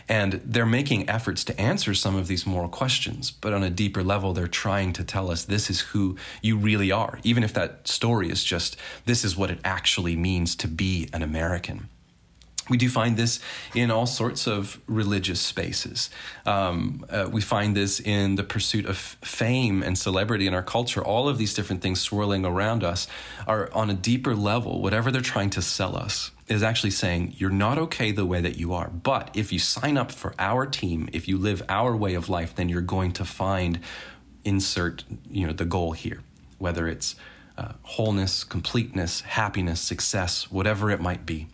And 0.07 0.41
they're 0.43 0.65
making 0.65 1.09
efforts 1.09 1.43
to 1.45 1.59
answer 1.59 1.93
some 1.93 2.15
of 2.15 2.27
these 2.27 2.45
moral 2.45 2.69
questions. 2.69 3.31
But 3.31 3.53
on 3.53 3.63
a 3.63 3.69
deeper 3.69 4.03
level, 4.03 4.33
they're 4.33 4.47
trying 4.47 4.93
to 4.93 5.03
tell 5.03 5.29
us 5.29 5.45
this 5.45 5.69
is 5.69 5.81
who 5.81 6.17
you 6.41 6.57
really 6.57 6.91
are, 6.91 7.19
even 7.23 7.43
if 7.43 7.53
that 7.53 7.87
story 7.87 8.29
is 8.29 8.43
just 8.43 8.77
this 9.05 9.23
is 9.23 9.37
what 9.37 9.51
it 9.51 9.59
actually 9.63 10.15
means 10.15 10.55
to 10.57 10.67
be 10.67 11.09
an 11.13 11.21
American. 11.21 11.89
We 12.69 12.77
do 12.77 12.87
find 12.87 13.17
this 13.17 13.39
in 13.73 13.91
all 13.91 14.05
sorts 14.05 14.47
of 14.47 14.79
religious 14.87 15.41
spaces. 15.41 16.09
Um, 16.45 17.05
uh, 17.09 17.27
we 17.31 17.41
find 17.41 17.75
this 17.75 17.99
in 17.99 18.35
the 18.35 18.43
pursuit 18.43 18.85
of 18.85 18.97
fame 18.97 19.81
and 19.83 19.97
celebrity 19.97 20.45
in 20.45 20.53
our 20.53 20.63
culture. 20.63 21.03
All 21.03 21.27
of 21.27 21.37
these 21.37 21.53
different 21.53 21.81
things 21.81 21.99
swirling 21.99 22.45
around 22.45 22.83
us 22.83 23.07
are 23.47 23.69
on 23.73 23.89
a 23.89 23.95
deeper 23.95 24.35
level. 24.35 24.81
Whatever 24.81 25.11
they're 25.11 25.21
trying 25.21 25.49
to 25.51 25.61
sell 25.61 25.95
us 25.95 26.31
is 26.47 26.63
actually 26.63 26.91
saying, 26.91 27.33
you're 27.37 27.49
not 27.49 27.77
okay 27.77 28.11
the 28.11 28.25
way 28.25 28.41
that 28.41 28.57
you 28.57 28.73
are. 28.73 28.89
But 28.89 29.31
if 29.33 29.51
you 29.51 29.59
sign 29.59 29.97
up 29.97 30.11
for 30.11 30.33
our 30.39 30.65
team, 30.65 31.09
if 31.13 31.27
you 31.27 31.37
live 31.37 31.63
our 31.69 31.95
way 31.95 32.13
of 32.13 32.29
life, 32.29 32.55
then 32.55 32.69
you're 32.69 32.81
going 32.81 33.11
to 33.13 33.25
find, 33.25 33.79
insert, 34.43 35.03
you 35.29 35.45
know, 35.45 35.53
the 35.53 35.65
goal 35.65 35.91
here, 35.91 36.21
whether 36.57 36.87
it's 36.87 37.15
uh, 37.57 37.73
wholeness, 37.83 38.43
completeness, 38.43 39.21
happiness, 39.21 39.81
success, 39.81 40.49
whatever 40.49 40.89
it 40.89 41.01
might 41.01 41.25
be. 41.25 41.47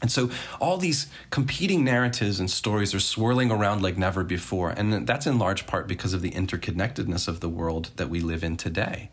And 0.00 0.10
so 0.10 0.30
all 0.60 0.76
these 0.76 1.08
competing 1.30 1.84
narratives 1.84 2.40
and 2.40 2.50
stories 2.50 2.94
are 2.94 3.00
swirling 3.00 3.50
around 3.50 3.82
like 3.82 3.98
never 3.98 4.24
before. 4.24 4.70
And 4.70 5.06
that's 5.06 5.26
in 5.26 5.38
large 5.38 5.66
part 5.66 5.86
because 5.86 6.14
of 6.14 6.22
the 6.22 6.30
interconnectedness 6.30 7.28
of 7.28 7.40
the 7.40 7.48
world 7.48 7.90
that 7.96 8.08
we 8.08 8.20
live 8.20 8.42
in 8.42 8.56
today. 8.56 9.10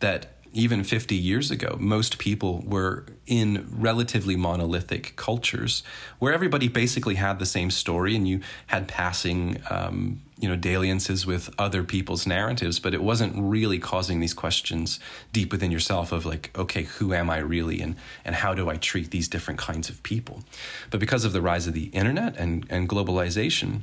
That 0.00 0.35
even 0.52 0.84
50 0.84 1.14
years 1.14 1.50
ago, 1.50 1.76
most 1.78 2.18
people 2.18 2.62
were 2.66 3.04
in 3.26 3.66
relatively 3.70 4.36
monolithic 4.36 5.14
cultures 5.16 5.82
where 6.18 6.32
everybody 6.32 6.68
basically 6.68 7.16
had 7.16 7.38
the 7.38 7.46
same 7.46 7.70
story 7.70 8.14
and 8.14 8.28
you 8.28 8.40
had 8.68 8.86
passing 8.88 9.60
um, 9.70 10.20
you 10.38 10.48
know 10.48 10.56
dalliances 10.56 11.26
with 11.26 11.48
other 11.58 11.82
people's 11.82 12.26
narratives 12.26 12.78
but 12.78 12.92
it 12.92 13.02
wasn't 13.02 13.32
really 13.36 13.78
causing 13.78 14.20
these 14.20 14.34
questions 14.34 15.00
deep 15.32 15.50
within 15.50 15.70
yourself 15.70 16.12
of 16.12 16.26
like 16.26 16.50
okay 16.56 16.82
who 16.82 17.14
am 17.14 17.30
i 17.30 17.38
really 17.38 17.80
and 17.80 17.96
and 18.24 18.34
how 18.34 18.52
do 18.54 18.68
i 18.68 18.76
treat 18.76 19.10
these 19.10 19.28
different 19.28 19.58
kinds 19.58 19.88
of 19.88 20.02
people? 20.02 20.44
But 20.90 21.00
because 21.00 21.24
of 21.24 21.32
the 21.32 21.40
rise 21.40 21.66
of 21.66 21.72
the 21.72 21.86
internet 21.86 22.36
and 22.36 22.66
and 22.68 22.88
globalization 22.88 23.80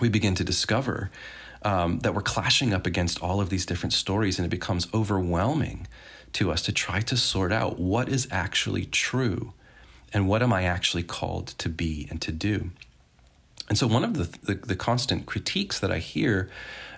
we 0.00 0.08
begin 0.08 0.34
to 0.34 0.44
discover 0.44 1.10
um, 1.62 2.00
that 2.00 2.14
we're 2.14 2.22
clashing 2.22 2.72
up 2.72 2.86
against 2.86 3.22
all 3.22 3.40
of 3.40 3.50
these 3.50 3.66
different 3.66 3.92
stories 3.92 4.38
and 4.38 4.46
it 4.46 4.50
becomes 4.50 4.88
overwhelming 4.92 5.86
to 6.32 6.50
us 6.50 6.62
to 6.62 6.72
try 6.72 7.00
to 7.00 7.16
sort 7.16 7.52
out 7.52 7.78
what 7.78 8.08
is 8.08 8.28
actually 8.30 8.84
true 8.84 9.52
and 10.12 10.28
what 10.28 10.42
am 10.42 10.52
i 10.52 10.64
actually 10.64 11.02
called 11.02 11.48
to 11.48 11.68
be 11.68 12.06
and 12.10 12.20
to 12.20 12.32
do 12.32 12.70
and 13.68 13.76
so, 13.76 13.86
one 13.86 14.04
of 14.04 14.14
the, 14.14 14.52
the, 14.52 14.54
the, 14.54 14.76
constant 14.76 15.26
critiques 15.26 15.80
that 15.80 15.90
I 15.90 15.98
hear 15.98 16.48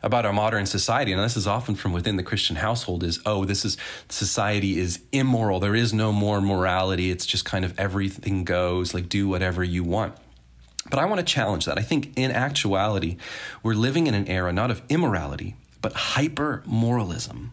about 0.03 0.27
our 0.27 0.35
modern 0.35 0.67
society, 0.67 1.13
and 1.13 1.23
this 1.23 1.37
is 1.37 1.47
often 1.47 1.75
from 1.75 1.93
within 1.93 2.17
the 2.17 2.23
Christian 2.23 2.57
household, 2.57 3.03
is 3.03 3.21
oh, 3.25 3.47
this 3.47 3.65
is 3.65 3.79
society 4.11 4.79
is 4.79 5.01
immoral. 5.11 5.61
There 5.61 5.75
is 5.75 5.95
no 5.95 6.13
more 6.13 6.41
morality. 6.43 7.11
It's 7.11 7.25
just 7.25 7.47
kind 7.47 7.65
of 7.65 7.79
everything 7.79 8.45
goes, 8.45 8.93
like 8.93 9.09
do 9.09 9.29
whatever 9.29 9.65
you 9.65 9.83
want. 9.83 10.15
But 10.91 10.99
I 10.99 11.05
want 11.05 11.19
to 11.19 11.25
challenge 11.25 11.67
that. 11.67 11.79
I 11.79 11.83
think 11.83 12.13
in 12.17 12.31
actuality, 12.31 13.17
we're 13.63 13.75
living 13.75 14.07
in 14.07 14.15
an 14.15 14.27
era 14.29 14.53
not 14.53 14.71
of 14.71 14.83
immorality, 14.89 15.57
but 15.83 15.93
hyper 15.93 16.63
moralism. 16.67 17.53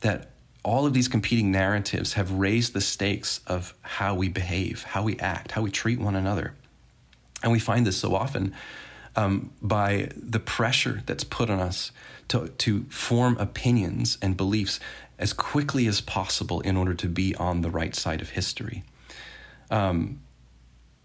That 0.00 0.30
all 0.64 0.86
of 0.86 0.92
these 0.92 1.08
competing 1.08 1.50
narratives 1.50 2.14
have 2.14 2.30
raised 2.32 2.72
the 2.72 2.80
stakes 2.80 3.40
of 3.46 3.74
how 3.82 4.14
we 4.14 4.28
behave, 4.28 4.84
how 4.84 5.02
we 5.02 5.18
act, 5.18 5.52
how 5.52 5.62
we 5.62 5.70
treat 5.70 6.00
one 6.00 6.16
another. 6.16 6.54
And 7.42 7.50
we 7.50 7.58
find 7.58 7.86
this 7.86 7.96
so 7.96 8.14
often 8.14 8.54
um, 9.16 9.52
by 9.60 10.08
the 10.16 10.38
pressure 10.38 11.02
that's 11.06 11.24
put 11.24 11.50
on 11.50 11.60
us 11.60 11.90
to, 12.28 12.48
to 12.48 12.84
form 12.84 13.36
opinions 13.38 14.18
and 14.22 14.36
beliefs 14.36 14.78
as 15.18 15.32
quickly 15.32 15.86
as 15.86 16.00
possible 16.00 16.60
in 16.60 16.76
order 16.76 16.94
to 16.94 17.08
be 17.08 17.34
on 17.36 17.60
the 17.60 17.70
right 17.70 17.94
side 17.94 18.20
of 18.20 18.30
history. 18.30 18.84
Um, 19.70 20.20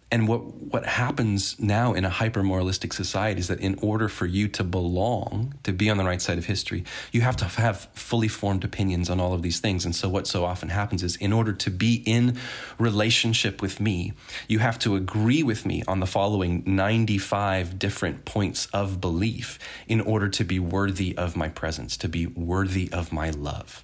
and 0.10 0.28
what 0.28 0.42
what 0.56 0.86
happens 0.86 1.60
now 1.60 1.94
in 1.94 2.06
a 2.06 2.10
hyper 2.10 2.42
moralistic 2.42 2.94
society 2.94 3.40
is 3.40 3.48
that 3.48 3.60
in 3.60 3.78
order 3.82 4.08
for 4.08 4.26
you 4.26 4.48
to 4.48 4.64
belong 4.64 5.54
to 5.64 5.74
be 5.74 5.90
on 5.90 5.98
the 5.98 6.04
right 6.04 6.22
side 6.22 6.38
of 6.38 6.46
history 6.46 6.84
you 7.12 7.22
have 7.22 7.36
to 7.36 7.46
have 7.46 7.90
fully 7.94 8.28
formed 8.28 8.64
opinions 8.64 9.10
on 9.10 9.20
all 9.20 9.34
of 9.34 9.42
these 9.42 9.60
things. 9.60 9.86
And 9.86 9.96
so 9.96 10.08
what 10.08 10.28
so 10.28 10.46
often 10.46 10.70
happens 10.70 11.04
is 11.04 11.16
in 11.18 11.34
order 11.34 11.54
to 11.54 11.70
be 11.70 12.04
in 12.06 12.38
relationship 12.78 13.62
with 13.62 13.80
me 13.80 14.14
you 14.48 14.60
have 14.60 14.80
to 14.80 14.96
agree 14.96 15.44
with 15.44 15.66
me 15.66 15.84
on 15.88 16.00
the 16.00 16.06
following 16.06 16.64
95 16.66 17.78
different 17.78 18.24
points 18.26 18.68
of 18.68 19.02
belief 19.02 19.60
in 19.88 20.00
order 20.00 20.30
to 20.30 20.44
be 20.44 20.60
worthy 20.60 21.18
of 21.18 21.36
my 21.36 21.50
presence 21.50 21.98
to 21.98 22.08
be 22.08 22.28
worthy 22.28 22.90
of 22.92 23.12
my 23.12 23.30
love. 23.30 23.84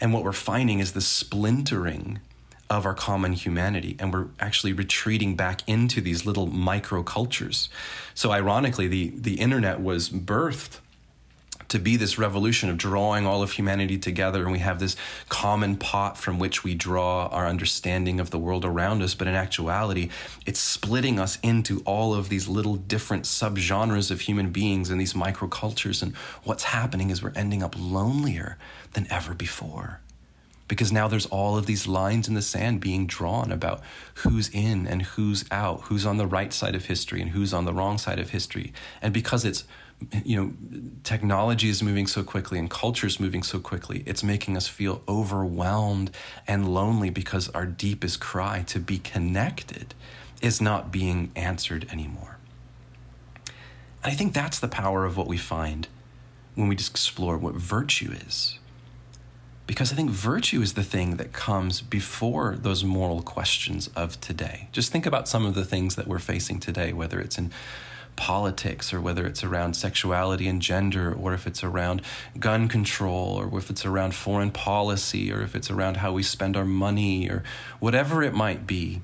And 0.00 0.12
what 0.12 0.22
we're 0.22 0.32
finding 0.32 0.78
is 0.78 0.92
the 0.92 1.00
splintering 1.00 2.20
of 2.68 2.84
our 2.84 2.94
common 2.94 3.32
humanity 3.32 3.96
and 3.98 4.12
we're 4.12 4.26
actually 4.40 4.72
retreating 4.72 5.36
back 5.36 5.62
into 5.66 6.00
these 6.00 6.26
little 6.26 6.46
micro 6.46 7.02
cultures 7.02 7.68
so 8.14 8.32
ironically 8.32 8.88
the 8.88 9.10
the 9.16 9.34
internet 9.34 9.80
was 9.80 10.08
birthed 10.08 10.78
to 11.68 11.78
be 11.78 11.96
this 11.96 12.18
revolution 12.18 12.68
of 12.68 12.76
drawing 12.76 13.26
all 13.26 13.42
of 13.42 13.52
humanity 13.52 13.98
together 13.98 14.42
and 14.42 14.52
we 14.52 14.58
have 14.58 14.78
this 14.78 14.96
common 15.28 15.76
pot 15.76 16.16
from 16.16 16.38
which 16.38 16.62
we 16.62 16.74
draw 16.74 17.26
our 17.26 17.46
understanding 17.46 18.20
of 18.20 18.30
the 18.30 18.38
world 18.38 18.64
around 18.64 19.02
us 19.02 19.14
but 19.14 19.26
in 19.26 19.34
actuality 19.34 20.08
it's 20.44 20.60
splitting 20.60 21.18
us 21.18 21.38
into 21.42 21.80
all 21.84 22.14
of 22.14 22.28
these 22.28 22.48
little 22.48 22.76
different 22.76 23.24
subgenres 23.24 24.10
of 24.10 24.22
human 24.22 24.50
beings 24.50 24.90
and 24.90 25.00
these 25.00 25.14
microcultures 25.14 26.02
and 26.02 26.14
what's 26.44 26.64
happening 26.64 27.10
is 27.10 27.22
we're 27.22 27.32
ending 27.34 27.62
up 27.62 27.74
lonelier 27.78 28.56
than 28.92 29.06
ever 29.10 29.34
before 29.34 30.00
because 30.68 30.92
now 30.92 31.08
there's 31.08 31.26
all 31.26 31.56
of 31.56 31.66
these 31.66 31.86
lines 31.86 32.28
in 32.28 32.34
the 32.34 32.42
sand 32.42 32.80
being 32.80 33.06
drawn 33.06 33.52
about 33.52 33.80
who's 34.16 34.48
in 34.48 34.86
and 34.86 35.02
who's 35.02 35.44
out, 35.50 35.82
who's 35.82 36.04
on 36.04 36.16
the 36.16 36.26
right 36.26 36.52
side 36.52 36.74
of 36.74 36.86
history 36.86 37.20
and 37.20 37.30
who's 37.30 37.54
on 37.54 37.64
the 37.64 37.72
wrong 37.72 37.98
side 37.98 38.18
of 38.18 38.30
history. 38.30 38.72
And 39.00 39.12
because 39.12 39.44
it's 39.44 39.64
you 40.24 40.36
know 40.36 40.52
technology 41.04 41.68
is 41.68 41.82
moving 41.82 42.06
so 42.06 42.22
quickly 42.22 42.58
and 42.58 42.68
culture 42.68 43.06
is 43.06 43.18
moving 43.18 43.42
so 43.42 43.58
quickly 43.58 44.02
it's 44.06 44.22
making 44.22 44.56
us 44.56 44.68
feel 44.68 45.02
overwhelmed 45.08 46.10
and 46.46 46.68
lonely 46.72 47.08
because 47.08 47.48
our 47.50 47.64
deepest 47.64 48.20
cry 48.20 48.62
to 48.66 48.78
be 48.78 48.98
connected 48.98 49.94
is 50.42 50.60
not 50.60 50.92
being 50.92 51.30
answered 51.34 51.86
anymore 51.90 52.36
and 54.04 54.12
i 54.12 54.14
think 54.14 54.34
that's 54.34 54.58
the 54.58 54.68
power 54.68 55.06
of 55.06 55.16
what 55.16 55.26
we 55.26 55.38
find 55.38 55.88
when 56.54 56.68
we 56.68 56.76
just 56.76 56.90
explore 56.90 57.38
what 57.38 57.54
virtue 57.54 58.12
is 58.12 58.58
because 59.66 59.92
I 59.92 59.96
think 59.96 60.10
virtue 60.10 60.62
is 60.62 60.74
the 60.74 60.84
thing 60.84 61.16
that 61.16 61.32
comes 61.32 61.80
before 61.80 62.56
those 62.56 62.84
moral 62.84 63.22
questions 63.22 63.88
of 63.96 64.20
today. 64.20 64.68
Just 64.72 64.92
think 64.92 65.06
about 65.06 65.28
some 65.28 65.44
of 65.44 65.54
the 65.54 65.64
things 65.64 65.96
that 65.96 66.06
we're 66.06 66.20
facing 66.20 66.60
today, 66.60 66.92
whether 66.92 67.18
it's 67.18 67.36
in 67.36 67.50
politics 68.14 68.92
or 68.94 69.00
whether 69.00 69.26
it's 69.26 69.44
around 69.44 69.74
sexuality 69.74 70.48
and 70.48 70.62
gender 70.62 71.12
or 71.12 71.34
if 71.34 71.46
it's 71.46 71.62
around 71.62 72.00
gun 72.38 72.68
control 72.68 73.36
or 73.36 73.58
if 73.58 73.68
it's 73.68 73.84
around 73.84 74.14
foreign 74.14 74.50
policy 74.50 75.30
or 75.30 75.42
if 75.42 75.54
it's 75.54 75.70
around 75.70 75.98
how 75.98 76.12
we 76.12 76.22
spend 76.22 76.56
our 76.56 76.64
money 76.64 77.28
or 77.28 77.42
whatever 77.78 78.22
it 78.22 78.32
might 78.32 78.66
be. 78.66 79.02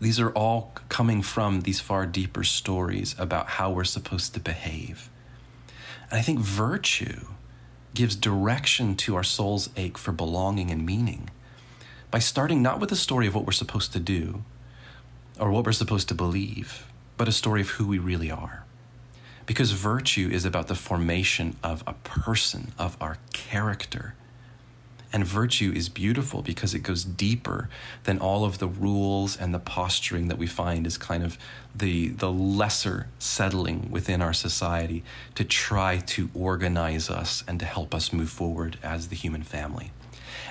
These 0.00 0.20
are 0.20 0.30
all 0.30 0.72
coming 0.88 1.22
from 1.22 1.62
these 1.62 1.80
far 1.80 2.06
deeper 2.06 2.44
stories 2.44 3.16
about 3.18 3.48
how 3.48 3.72
we're 3.72 3.82
supposed 3.82 4.32
to 4.34 4.40
behave. 4.40 5.10
And 6.08 6.20
I 6.20 6.22
think 6.22 6.38
virtue 6.38 7.26
gives 7.94 8.14
direction 8.14 8.94
to 8.96 9.16
our 9.16 9.24
soul's 9.24 9.70
ache 9.76 9.98
for 9.98 10.12
belonging 10.12 10.70
and 10.70 10.84
meaning 10.84 11.30
by 12.10 12.18
starting 12.18 12.62
not 12.62 12.80
with 12.80 12.90
a 12.92 12.96
story 12.96 13.26
of 13.26 13.34
what 13.34 13.44
we're 13.44 13.52
supposed 13.52 13.92
to 13.92 14.00
do 14.00 14.44
or 15.38 15.50
what 15.50 15.64
we're 15.64 15.72
supposed 15.72 16.08
to 16.08 16.14
believe, 16.14 16.86
but 17.16 17.28
a 17.28 17.32
story 17.32 17.60
of 17.60 17.70
who 17.70 17.86
we 17.86 17.98
really 17.98 18.30
are. 18.30 18.64
Because 19.46 19.72
virtue 19.72 20.28
is 20.30 20.44
about 20.44 20.68
the 20.68 20.74
formation 20.74 21.56
of 21.62 21.82
a 21.86 21.94
person, 21.94 22.72
of 22.78 22.96
our 23.00 23.18
character. 23.32 24.14
And 25.12 25.24
virtue 25.24 25.72
is 25.74 25.88
beautiful 25.88 26.42
because 26.42 26.74
it 26.74 26.80
goes 26.80 27.02
deeper 27.04 27.68
than 28.04 28.18
all 28.18 28.44
of 28.44 28.58
the 28.58 28.68
rules 28.68 29.36
and 29.36 29.54
the 29.54 29.58
posturing 29.58 30.28
that 30.28 30.36
we 30.36 30.46
find 30.46 30.86
is 30.86 30.98
kind 30.98 31.24
of 31.24 31.38
the, 31.74 32.08
the 32.08 32.30
lesser 32.30 33.06
settling 33.18 33.90
within 33.90 34.20
our 34.20 34.34
society 34.34 35.02
to 35.34 35.44
try 35.44 35.98
to 35.98 36.28
organize 36.34 37.08
us 37.08 37.42
and 37.48 37.58
to 37.60 37.66
help 37.66 37.94
us 37.94 38.12
move 38.12 38.30
forward 38.30 38.78
as 38.82 39.08
the 39.08 39.16
human 39.16 39.42
family. 39.42 39.92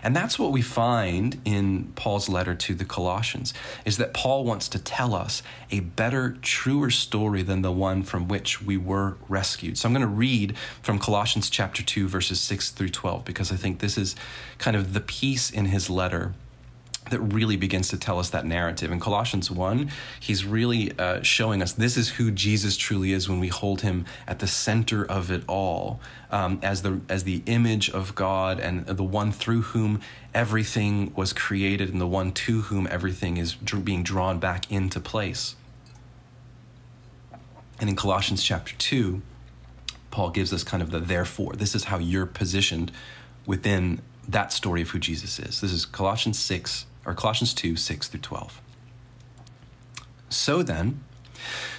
And 0.03 0.15
that's 0.15 0.37
what 0.37 0.51
we 0.51 0.61
find 0.61 1.39
in 1.45 1.91
Paul's 1.95 2.29
letter 2.29 2.55
to 2.55 2.75
the 2.75 2.85
Colossians 2.85 3.53
is 3.85 3.97
that 3.97 4.13
Paul 4.13 4.43
wants 4.43 4.67
to 4.69 4.79
tell 4.79 5.13
us 5.13 5.43
a 5.71 5.81
better, 5.81 6.37
truer 6.41 6.89
story 6.89 7.43
than 7.43 7.61
the 7.61 7.71
one 7.71 8.03
from 8.03 8.27
which 8.27 8.61
we 8.61 8.77
were 8.77 9.17
rescued. 9.27 9.77
So 9.77 9.87
I'm 9.87 9.93
going 9.93 10.01
to 10.01 10.07
read 10.07 10.55
from 10.81 10.99
Colossians 10.99 11.49
chapter 11.49 11.83
2 11.83 12.07
verses 12.07 12.39
6 12.39 12.71
through 12.71 12.89
12 12.89 13.25
because 13.25 13.51
I 13.51 13.55
think 13.55 13.79
this 13.79 13.97
is 13.97 14.15
kind 14.57 14.77
of 14.77 14.93
the 14.93 15.01
piece 15.01 15.49
in 15.49 15.65
his 15.65 15.89
letter 15.89 16.33
that 17.09 17.19
really 17.19 17.55
begins 17.57 17.89
to 17.89 17.97
tell 17.97 18.19
us 18.19 18.29
that 18.31 18.45
narrative. 18.45 18.91
In 18.91 18.99
Colossians 18.99 19.49
1, 19.49 19.91
he's 20.19 20.45
really 20.45 20.97
uh, 20.97 21.21
showing 21.21 21.61
us 21.61 21.73
this 21.73 21.97
is 21.97 22.09
who 22.09 22.31
Jesus 22.31 22.77
truly 22.77 23.13
is 23.13 23.29
when 23.29 23.39
we 23.39 23.47
hold 23.47 23.81
him 23.81 24.05
at 24.27 24.39
the 24.39 24.47
center 24.47 25.05
of 25.05 25.31
it 25.31 25.43
all, 25.47 25.99
um, 26.31 26.59
as, 26.61 26.81
the, 26.81 27.01
as 27.09 27.23
the 27.23 27.43
image 27.45 27.89
of 27.89 28.15
God 28.15 28.59
and 28.59 28.85
the 28.85 29.03
one 29.03 29.31
through 29.31 29.61
whom 29.61 30.01
everything 30.33 31.13
was 31.15 31.33
created 31.33 31.89
and 31.89 32.01
the 32.01 32.07
one 32.07 32.31
to 32.31 32.61
whom 32.63 32.87
everything 32.91 33.37
is 33.37 33.53
dr- 33.53 33.85
being 33.85 34.03
drawn 34.03 34.39
back 34.39 34.71
into 34.71 34.99
place. 34.99 35.55
And 37.79 37.89
in 37.89 37.95
Colossians 37.95 38.43
chapter 38.43 38.75
2, 38.75 39.21
Paul 40.09 40.31
gives 40.31 40.51
us 40.51 40.63
kind 40.63 40.81
of 40.81 40.91
the 40.91 40.99
therefore. 40.99 41.53
This 41.53 41.75
is 41.75 41.85
how 41.85 41.99
you're 41.99 42.25
positioned 42.25 42.91
within 43.45 44.01
that 44.27 44.51
story 44.51 44.81
of 44.81 44.89
who 44.89 44.99
Jesus 44.99 45.39
is. 45.39 45.61
This 45.61 45.71
is 45.71 45.85
Colossians 45.85 46.37
6, 46.39 46.85
or 47.07 47.13
Colossians 47.13 47.53
2 47.55 47.75
6 47.75 48.09
through 48.09 48.19
12. 48.19 48.61
So 50.29 50.61
then, 50.61 51.03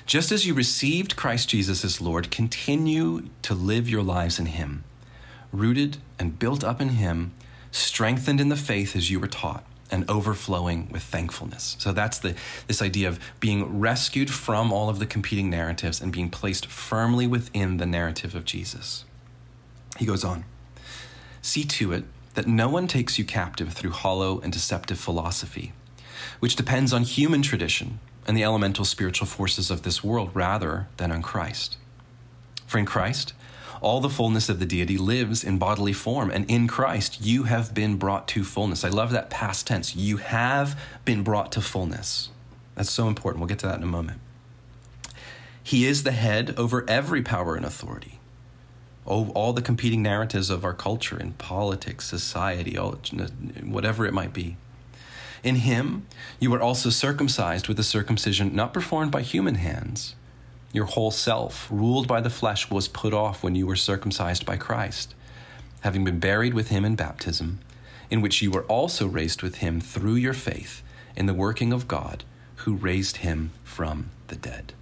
just 0.07 0.33
as 0.33 0.47
you 0.47 0.55
received 0.55 1.17
Christ 1.17 1.51
Jesus 1.51 1.85
as 1.85 2.01
Lord, 2.01 2.31
continue 2.31 3.29
to 3.43 3.55
live 3.55 3.89
your 3.89 4.03
lives 4.03 4.39
in 4.39 4.47
Him, 4.47 4.85
rooted 5.53 5.99
and 6.19 6.39
built 6.39 6.65
up 6.65 6.81
in 6.81 6.91
Him, 6.91 7.33
strengthened 7.71 8.41
in 8.41 8.49
the 8.49 8.57
faith 8.57 8.97
as 8.97 9.11
you 9.11 9.21
were 9.21 9.29
taught, 9.29 9.65
and 9.91 10.09
overflowing 10.09 10.89
with 10.91 11.03
thankfulness. 11.03 11.77
So 11.79 11.93
that's 11.93 12.19
the 12.19 12.35
this 12.67 12.81
idea 12.81 13.09
of 13.09 13.21
being 13.39 13.79
rescued 13.79 14.31
from 14.31 14.73
all 14.73 14.89
of 14.89 14.99
the 14.99 15.07
competing 15.07 15.51
narratives 15.51 16.01
and 16.01 16.11
being 16.11 16.31
placed 16.31 16.67
firmly 16.67 17.27
within 17.27 17.77
the 17.77 17.87
narrative 17.87 18.35
of 18.35 18.47
Jesus. 18.47 19.05
He 19.99 20.07
goes 20.07 20.25
on. 20.25 20.45
See 21.43 21.65
to 21.65 21.93
it 21.93 22.05
that 22.39 22.47
no 22.47 22.69
one 22.69 22.87
takes 22.87 23.19
you 23.19 23.25
captive 23.25 23.73
through 23.73 23.91
hollow 23.91 24.39
and 24.39 24.53
deceptive 24.53 24.97
philosophy, 24.97 25.73
which 26.39 26.55
depends 26.55 26.93
on 26.93 27.03
human 27.03 27.43
tradition 27.43 27.99
and 28.29 28.37
the 28.37 28.45
elemental 28.45 28.85
spiritual 28.85 29.27
forces 29.27 29.73
of 29.73 29.83
this 29.83 30.05
world 30.05 30.31
rather 30.35 30.87
than 30.99 31.11
on 31.11 31.21
Christ. 31.21 31.77
For 32.65 32.79
in 32.79 32.87
Christ, 32.87 33.33
all 33.81 34.01
the 34.01 34.09
fullness 34.09 34.49
of 34.49 34.61
the 34.61 34.67
deity 34.67 34.97
lives 34.97 35.43
in 35.43 35.59
bodily 35.59 35.93
form, 35.93 36.31
and 36.31 36.49
in 36.49 36.69
Christ 36.69 37.21
you 37.21 37.43
have 37.43 37.75
been 37.75 37.97
brought 37.97 38.29
to 38.29 38.45
fullness. 38.45 38.85
I 38.85 38.89
love 38.89 39.11
that 39.11 39.31
past 39.31 39.67
tense. 39.67 39.97
You 39.97 40.19
have 40.19 40.81
been 41.05 41.25
brought 41.25 41.51
to 41.53 41.61
fullness. 41.61 42.29
That's 42.77 42.93
so 42.93 43.09
important. 43.09 43.41
We'll 43.41 43.49
get 43.49 43.59
to 43.59 43.67
that 43.67 43.79
in 43.79 43.83
a 43.83 43.87
moment. 43.87 44.21
He 45.61 45.87
is 45.87 46.05
the 46.05 46.13
head 46.13 46.55
over 46.57 46.89
every 46.89 47.21
power 47.21 47.57
and 47.57 47.67
authority 47.67 48.18
all, 49.09 49.31
all 49.31 49.53
the 49.53 49.63
competing 49.63 50.03
narratives 50.03 50.51
of 50.51 50.65
our 50.65 50.75
culture 50.75 51.19
in 51.19 51.33
politics, 51.33 52.05
society, 52.05 52.77
all, 52.77 52.99
whatever 53.65 54.07
it 54.07 54.13
might 54.13 54.33
be. 54.33 54.57
In 55.43 55.57
him, 55.57 56.07
you 56.39 56.51
were 56.51 56.61
also 56.61 56.91
circumcised 56.91 57.69
with 57.69 57.81
a 57.81 57.85
circumcision 57.85 58.55
not 58.55 58.75
performed 58.75 59.11
by 59.11 59.23
human 59.23 59.55
hands. 59.55 60.15
Your 60.73 60.85
whole 60.85 61.11
self, 61.11 61.67
ruled 61.71 62.07
by 62.07 62.21
the 62.21 62.31
flesh, 62.31 62.71
was 62.71 62.87
put 62.87 63.15
off 63.15 63.43
when 63.43 63.55
you 63.55 63.67
were 63.67 63.77
circumcised 63.77 64.45
by 64.45 64.57
Christ, 64.57 65.15
having 65.81 66.05
been 66.05 66.19
buried 66.19 66.53
with 66.53 66.69
him 66.69 66.85
in 66.85 66.95
baptism, 66.95 67.61
in 68.11 68.21
which 68.21 68.43
you 68.43 68.51
were 68.51 68.65
also 68.65 69.07
raised 69.07 69.43
with 69.43 69.57
him 69.57 69.81
through 69.81 70.17
your 70.17 70.35
faith 70.35 70.83
in 71.17 71.27
the 71.27 71.35
working 71.35 71.73
of 71.73 71.89
God, 71.89 72.25
who 72.57 72.75
raised 72.75 73.19
him 73.19 73.53
from 73.65 74.11
the 74.27 74.37
dead. 74.37 74.75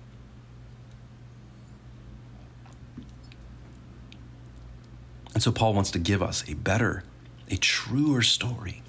And 5.36 5.42
so 5.42 5.52
Paul 5.52 5.74
wants 5.74 5.90
to 5.90 5.98
give 5.98 6.22
us 6.22 6.48
a 6.48 6.54
better, 6.54 7.04
a 7.50 7.58
truer 7.58 8.22
story. 8.22 8.82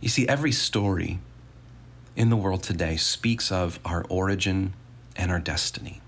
You 0.00 0.08
see, 0.08 0.26
every 0.26 0.50
story 0.50 1.20
in 2.16 2.28
the 2.28 2.36
world 2.36 2.64
today 2.64 2.96
speaks 2.96 3.52
of 3.52 3.78
our 3.84 4.04
origin 4.08 4.74
and 5.14 5.30
our 5.30 5.38
destiny. 5.38 6.00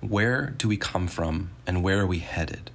Where 0.00 0.50
do 0.50 0.68
we 0.68 0.76
come 0.76 1.08
from 1.08 1.50
and 1.66 1.82
where 1.82 2.02
are 2.02 2.06
we 2.06 2.20
headed? 2.20 2.70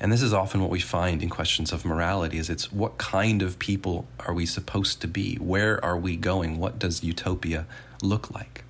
And 0.00 0.10
this 0.10 0.20
is 0.20 0.32
often 0.32 0.60
what 0.60 0.70
we 0.70 0.80
find 0.80 1.22
in 1.22 1.28
questions 1.28 1.72
of 1.72 1.84
morality 1.84 2.38
is 2.38 2.50
it's 2.50 2.72
what 2.72 2.98
kind 2.98 3.40
of 3.40 3.60
people 3.60 4.08
are 4.18 4.34
we 4.34 4.46
supposed 4.46 5.00
to 5.02 5.06
be? 5.06 5.36
Where 5.36 5.82
are 5.84 5.96
we 5.96 6.16
going? 6.16 6.58
What 6.58 6.80
does 6.80 7.04
utopia 7.04 7.66
look 8.02 8.32
like? 8.34 8.64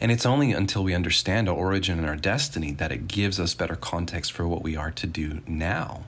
And 0.00 0.12
it's 0.12 0.26
only 0.26 0.52
until 0.52 0.84
we 0.84 0.94
understand 0.94 1.48
our 1.48 1.54
origin 1.54 1.98
and 1.98 2.06
our 2.06 2.16
destiny 2.16 2.72
that 2.72 2.92
it 2.92 3.08
gives 3.08 3.40
us 3.40 3.54
better 3.54 3.76
context 3.76 4.32
for 4.32 4.46
what 4.46 4.62
we 4.62 4.76
are 4.76 4.90
to 4.90 5.06
do 5.06 5.40
now. 5.46 6.04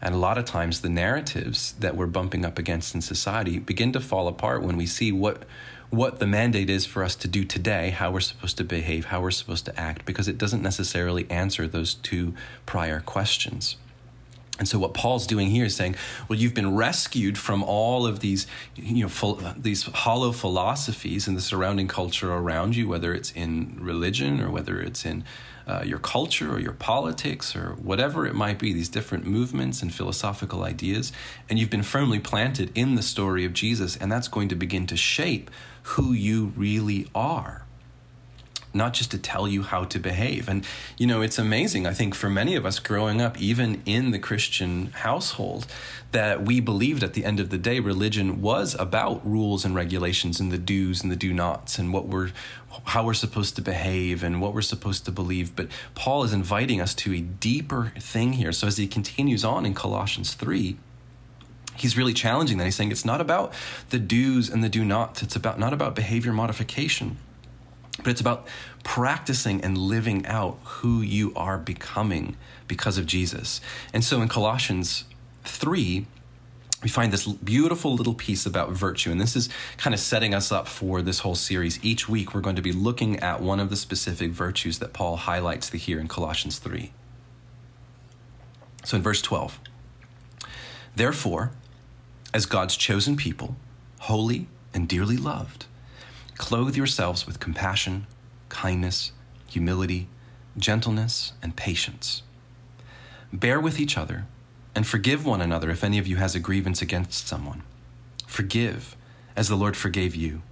And 0.00 0.14
a 0.14 0.18
lot 0.18 0.36
of 0.36 0.44
times, 0.44 0.80
the 0.80 0.88
narratives 0.88 1.74
that 1.78 1.96
we're 1.96 2.08
bumping 2.08 2.44
up 2.44 2.58
against 2.58 2.94
in 2.94 3.00
society 3.00 3.60
begin 3.60 3.92
to 3.92 4.00
fall 4.00 4.26
apart 4.26 4.62
when 4.62 4.76
we 4.76 4.86
see 4.86 5.12
what 5.12 5.44
what 5.90 6.20
the 6.20 6.26
mandate 6.26 6.70
is 6.70 6.86
for 6.86 7.04
us 7.04 7.14
to 7.14 7.28
do 7.28 7.44
today, 7.44 7.90
how 7.90 8.10
we're 8.10 8.18
supposed 8.18 8.56
to 8.56 8.64
behave, 8.64 9.04
how 9.04 9.20
we're 9.20 9.30
supposed 9.30 9.66
to 9.66 9.78
act, 9.78 10.06
because 10.06 10.26
it 10.26 10.38
doesn't 10.38 10.62
necessarily 10.62 11.30
answer 11.30 11.68
those 11.68 11.92
two 11.92 12.32
prior 12.64 12.98
questions. 13.00 13.76
And 14.62 14.68
so 14.68 14.78
what 14.78 14.94
Paul's 14.94 15.26
doing 15.26 15.50
here 15.50 15.64
is 15.64 15.74
saying, 15.74 15.96
well, 16.28 16.38
you've 16.38 16.54
been 16.54 16.76
rescued 16.76 17.36
from 17.36 17.64
all 17.64 18.06
of 18.06 18.20
these, 18.20 18.46
you 18.76 19.04
know, 19.04 19.54
these 19.56 19.82
hollow 19.82 20.30
philosophies 20.30 21.26
and 21.26 21.36
the 21.36 21.40
surrounding 21.40 21.88
culture 21.88 22.32
around 22.32 22.76
you, 22.76 22.86
whether 22.86 23.12
it's 23.12 23.32
in 23.32 23.76
religion 23.80 24.40
or 24.40 24.52
whether 24.52 24.80
it's 24.80 25.04
in 25.04 25.24
uh, 25.66 25.82
your 25.84 25.98
culture 25.98 26.54
or 26.54 26.60
your 26.60 26.74
politics 26.74 27.56
or 27.56 27.72
whatever 27.72 28.24
it 28.24 28.36
might 28.36 28.60
be, 28.60 28.72
these 28.72 28.88
different 28.88 29.26
movements 29.26 29.82
and 29.82 29.92
philosophical 29.92 30.62
ideas, 30.62 31.10
and 31.50 31.58
you've 31.58 31.68
been 31.68 31.82
firmly 31.82 32.20
planted 32.20 32.70
in 32.76 32.94
the 32.94 33.02
story 33.02 33.44
of 33.44 33.52
Jesus, 33.52 33.96
and 33.96 34.12
that's 34.12 34.28
going 34.28 34.46
to 34.46 34.54
begin 34.54 34.86
to 34.86 34.96
shape 34.96 35.50
who 35.82 36.12
you 36.12 36.52
really 36.56 37.08
are 37.16 37.66
not 38.74 38.94
just 38.94 39.10
to 39.10 39.18
tell 39.18 39.46
you 39.46 39.62
how 39.62 39.84
to 39.84 39.98
behave. 39.98 40.48
And, 40.48 40.66
you 40.96 41.06
know, 41.06 41.22
it's 41.22 41.38
amazing, 41.38 41.86
I 41.86 41.92
think, 41.92 42.14
for 42.14 42.30
many 42.30 42.56
of 42.56 42.64
us 42.64 42.78
growing 42.78 43.20
up, 43.20 43.40
even 43.40 43.82
in 43.84 44.10
the 44.10 44.18
Christian 44.18 44.86
household, 44.92 45.66
that 46.12 46.44
we 46.44 46.60
believed 46.60 47.02
at 47.02 47.14
the 47.14 47.24
end 47.24 47.40
of 47.40 47.50
the 47.50 47.58
day 47.58 47.80
religion 47.80 48.40
was 48.40 48.74
about 48.78 49.26
rules 49.28 49.64
and 49.64 49.74
regulations 49.74 50.40
and 50.40 50.52
the 50.52 50.58
do's 50.58 51.02
and 51.02 51.10
the 51.10 51.16
do 51.16 51.32
nots 51.32 51.78
and 51.78 51.92
what 51.92 52.06
we're 52.06 52.30
how 52.84 53.04
we're 53.04 53.12
supposed 53.12 53.54
to 53.54 53.60
behave 53.60 54.22
and 54.22 54.40
what 54.40 54.54
we're 54.54 54.62
supposed 54.62 55.04
to 55.04 55.12
believe. 55.12 55.54
But 55.54 55.68
Paul 55.94 56.24
is 56.24 56.32
inviting 56.32 56.80
us 56.80 56.94
to 56.96 57.12
a 57.12 57.20
deeper 57.20 57.92
thing 57.98 58.34
here. 58.34 58.50
So 58.50 58.66
as 58.66 58.78
he 58.78 58.86
continues 58.86 59.44
on 59.44 59.66
in 59.66 59.74
Colossians 59.74 60.34
3 60.34 60.76
he's 61.74 61.96
really 61.96 62.12
challenging 62.12 62.58
that. 62.58 62.64
He's 62.64 62.76
saying 62.76 62.92
it's 62.92 63.04
not 63.04 63.22
about 63.22 63.52
the 63.88 63.98
do's 63.98 64.50
and 64.50 64.62
the 64.62 64.68
do 64.68 64.84
nots. 64.84 65.22
It's 65.22 65.34
about 65.34 65.58
not 65.58 65.72
about 65.72 65.94
behavior 65.94 66.32
modification 66.32 67.16
but 67.98 68.08
it's 68.08 68.20
about 68.20 68.46
practicing 68.84 69.60
and 69.60 69.76
living 69.76 70.26
out 70.26 70.58
who 70.64 71.00
you 71.02 71.32
are 71.36 71.58
becoming 71.58 72.36
because 72.66 72.98
of 72.98 73.06
Jesus. 73.06 73.60
And 73.92 74.02
so 74.02 74.20
in 74.22 74.28
Colossians 74.28 75.04
3, 75.44 76.06
we 76.82 76.88
find 76.88 77.12
this 77.12 77.26
beautiful 77.26 77.94
little 77.94 78.14
piece 78.14 78.44
about 78.44 78.70
virtue. 78.70 79.12
And 79.12 79.20
this 79.20 79.36
is 79.36 79.48
kind 79.76 79.94
of 79.94 80.00
setting 80.00 80.34
us 80.34 80.50
up 80.50 80.66
for 80.66 81.00
this 81.00 81.20
whole 81.20 81.36
series. 81.36 81.82
Each 81.84 82.08
week, 82.08 82.34
we're 82.34 82.40
going 82.40 82.56
to 82.56 82.62
be 82.62 82.72
looking 82.72 83.20
at 83.20 83.40
one 83.40 83.60
of 83.60 83.70
the 83.70 83.76
specific 83.76 84.32
virtues 84.32 84.80
that 84.80 84.92
Paul 84.92 85.16
highlights 85.16 85.70
here 85.70 86.00
in 86.00 86.08
Colossians 86.08 86.58
3. 86.58 86.92
So 88.84 88.96
in 88.96 89.02
verse 89.02 89.22
12, 89.22 89.60
therefore, 90.96 91.52
as 92.34 92.46
God's 92.46 92.76
chosen 92.76 93.16
people, 93.16 93.54
holy 94.00 94.48
and 94.74 94.88
dearly 94.88 95.16
loved, 95.16 95.66
Clothe 96.42 96.76
yourselves 96.76 97.24
with 97.24 97.38
compassion, 97.38 98.08
kindness, 98.48 99.12
humility, 99.48 100.08
gentleness, 100.58 101.34
and 101.40 101.54
patience. 101.54 102.24
Bear 103.32 103.60
with 103.60 103.78
each 103.78 103.96
other 103.96 104.26
and 104.74 104.84
forgive 104.84 105.24
one 105.24 105.40
another 105.40 105.70
if 105.70 105.84
any 105.84 105.98
of 105.98 106.08
you 106.08 106.16
has 106.16 106.34
a 106.34 106.40
grievance 106.40 106.82
against 106.82 107.28
someone. 107.28 107.62
Forgive 108.26 108.96
as 109.36 109.48
the 109.48 109.54
Lord 109.54 109.76
forgave 109.76 110.16
you. 110.16 110.42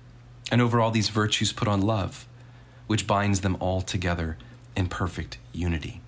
And 0.53 0.63
over 0.63 0.81
all 0.81 0.93
these 0.93 1.09
virtues, 1.09 1.53
put 1.53 1.67
on 1.67 1.83
love, 1.83 2.25
which 2.87 3.09
binds 3.09 3.41
them 3.41 3.57
all 3.59 3.81
together 3.83 4.39
in 4.77 4.87
perfect 4.87 5.39
unity. 5.53 6.01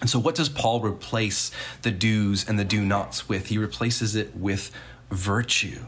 And 0.00 0.08
so, 0.08 0.20
what 0.20 0.36
does 0.36 0.48
Paul 0.48 0.80
replace 0.80 1.50
the 1.82 1.90
do's 1.90 2.48
and 2.48 2.56
the 2.56 2.64
do 2.64 2.84
nots 2.84 3.28
with? 3.28 3.48
He 3.48 3.58
replaces 3.58 4.14
it 4.14 4.36
with 4.36 4.70
virtue. 5.10 5.86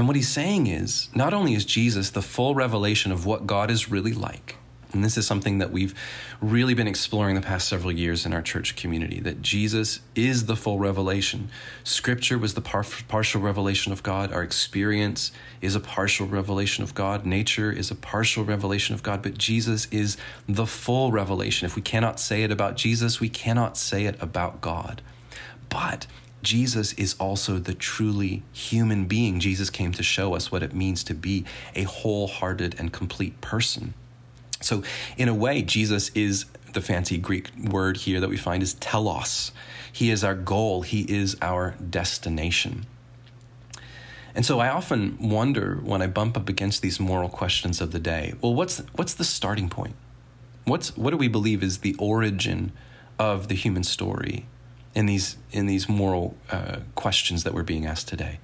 And 0.00 0.06
what 0.06 0.16
he's 0.16 0.30
saying 0.30 0.66
is 0.66 1.10
not 1.14 1.34
only 1.34 1.52
is 1.52 1.66
Jesus 1.66 2.08
the 2.08 2.22
full 2.22 2.54
revelation 2.54 3.12
of 3.12 3.26
what 3.26 3.46
God 3.46 3.70
is 3.70 3.90
really 3.90 4.14
like, 4.14 4.56
And 4.94 5.04
this 5.04 5.18
is 5.18 5.26
something 5.26 5.58
that 5.58 5.70
we've 5.70 5.94
really 6.40 6.72
been 6.72 6.88
exploring 6.88 7.34
the 7.34 7.42
past 7.42 7.68
several 7.68 7.92
years 7.92 8.24
in 8.24 8.32
our 8.32 8.40
church 8.40 8.76
community 8.76 9.20
that 9.20 9.42
Jesus 9.42 10.00
is 10.14 10.46
the 10.46 10.56
full 10.56 10.78
revelation. 10.78 11.50
Scripture 11.84 12.38
was 12.38 12.54
the 12.54 12.62
par- 12.62 12.86
partial 13.08 13.42
revelation 13.42 13.92
of 13.92 14.02
God. 14.02 14.32
Our 14.32 14.42
experience 14.42 15.32
is 15.60 15.74
a 15.74 15.80
partial 15.80 16.26
revelation 16.26 16.82
of 16.82 16.94
God. 16.94 17.26
Nature 17.26 17.70
is 17.70 17.90
a 17.90 17.94
partial 17.94 18.42
revelation 18.42 18.94
of 18.94 19.02
God, 19.02 19.22
but 19.22 19.36
Jesus 19.36 19.86
is 19.90 20.16
the 20.48 20.66
full 20.66 21.12
revelation. 21.12 21.66
If 21.66 21.76
we 21.76 21.82
cannot 21.82 22.18
say 22.18 22.42
it 22.42 22.50
about 22.50 22.76
Jesus, 22.76 23.20
we 23.20 23.28
cannot 23.28 23.76
say 23.76 24.06
it 24.06 24.16
about 24.20 24.62
God. 24.62 25.02
But 25.68 26.06
Jesus 26.42 26.92
is 26.94 27.14
also 27.18 27.58
the 27.58 27.74
truly 27.74 28.42
human 28.52 29.04
being. 29.06 29.40
Jesus 29.40 29.70
came 29.70 29.92
to 29.92 30.02
show 30.02 30.34
us 30.34 30.50
what 30.50 30.62
it 30.62 30.74
means 30.74 31.04
to 31.04 31.14
be 31.14 31.44
a 31.74 31.82
wholehearted 31.82 32.76
and 32.78 32.92
complete 32.92 33.40
person. 33.40 33.94
So, 34.62 34.82
in 35.16 35.28
a 35.28 35.34
way, 35.34 35.62
Jesus 35.62 36.10
is 36.14 36.46
the 36.72 36.80
fancy 36.80 37.18
Greek 37.18 37.50
word 37.56 37.98
here 37.98 38.20
that 38.20 38.28
we 38.28 38.36
find 38.36 38.62
is 38.62 38.74
telos. 38.74 39.52
He 39.92 40.10
is 40.10 40.22
our 40.22 40.34
goal, 40.34 40.82
He 40.82 41.02
is 41.02 41.36
our 41.42 41.74
destination. 41.88 42.86
And 44.34 44.46
so 44.46 44.60
I 44.60 44.68
often 44.68 45.18
wonder 45.18 45.80
when 45.82 46.00
I 46.02 46.06
bump 46.06 46.36
up 46.36 46.48
against 46.48 46.82
these 46.82 47.00
moral 47.00 47.28
questions 47.28 47.80
of 47.80 47.90
the 47.90 47.98
day 47.98 48.34
well, 48.40 48.54
what's, 48.54 48.78
what's 48.94 49.14
the 49.14 49.24
starting 49.24 49.68
point? 49.68 49.96
What's, 50.64 50.96
what 50.96 51.10
do 51.10 51.16
we 51.16 51.28
believe 51.28 51.62
is 51.62 51.78
the 51.78 51.96
origin 51.98 52.72
of 53.18 53.48
the 53.48 53.54
human 53.54 53.82
story 53.82 54.46
in 54.94 55.06
these, 55.06 55.36
in 55.52 55.66
these 55.66 55.88
moral 55.88 56.36
uh, 56.50 56.78
questions 56.94 57.44
that 57.44 57.54
we're 57.54 57.62
being 57.62 57.86
asked 57.86 58.08
today? 58.08 58.40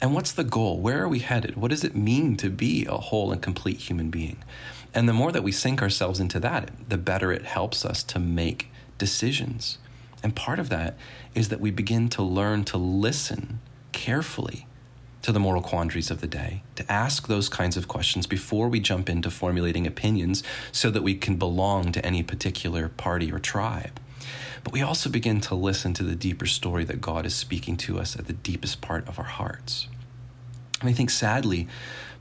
And 0.00 0.14
what's 0.14 0.32
the 0.32 0.44
goal? 0.44 0.78
Where 0.78 1.02
are 1.02 1.08
we 1.08 1.18
headed? 1.18 1.56
What 1.56 1.70
does 1.70 1.82
it 1.82 1.96
mean 1.96 2.36
to 2.36 2.50
be 2.50 2.86
a 2.86 2.96
whole 2.96 3.32
and 3.32 3.42
complete 3.42 3.78
human 3.78 4.10
being? 4.10 4.38
And 4.94 5.08
the 5.08 5.12
more 5.12 5.32
that 5.32 5.42
we 5.42 5.52
sink 5.52 5.82
ourselves 5.82 6.20
into 6.20 6.40
that, 6.40 6.70
the 6.88 6.98
better 6.98 7.32
it 7.32 7.44
helps 7.44 7.84
us 7.84 8.02
to 8.04 8.18
make 8.18 8.70
decisions. 8.96 9.78
And 10.22 10.34
part 10.34 10.58
of 10.58 10.68
that 10.68 10.96
is 11.34 11.48
that 11.48 11.60
we 11.60 11.70
begin 11.70 12.08
to 12.10 12.22
learn 12.22 12.64
to 12.64 12.78
listen 12.78 13.60
carefully 13.92 14.66
to 15.22 15.32
the 15.32 15.40
moral 15.40 15.62
quandaries 15.62 16.10
of 16.10 16.20
the 16.20 16.26
day, 16.26 16.62
to 16.76 16.90
ask 16.90 17.26
those 17.26 17.48
kinds 17.48 17.76
of 17.76 17.88
questions 17.88 18.26
before 18.26 18.68
we 18.68 18.80
jump 18.80 19.08
into 19.08 19.30
formulating 19.30 19.86
opinions 19.86 20.42
so 20.70 20.90
that 20.90 21.02
we 21.02 21.14
can 21.14 21.36
belong 21.36 21.92
to 21.92 22.04
any 22.06 22.22
particular 22.22 22.88
party 22.88 23.30
or 23.30 23.38
tribe. 23.38 24.00
But 24.64 24.72
we 24.72 24.82
also 24.82 25.10
begin 25.10 25.40
to 25.42 25.54
listen 25.54 25.94
to 25.94 26.02
the 26.02 26.14
deeper 26.14 26.46
story 26.46 26.84
that 26.84 27.00
God 27.00 27.26
is 27.26 27.34
speaking 27.34 27.76
to 27.78 27.98
us 27.98 28.16
at 28.16 28.26
the 28.26 28.32
deepest 28.32 28.80
part 28.80 29.06
of 29.08 29.18
our 29.18 29.24
hearts. 29.24 29.88
And 30.80 30.88
I 30.88 30.92
think 30.92 31.10
sadly, 31.10 31.68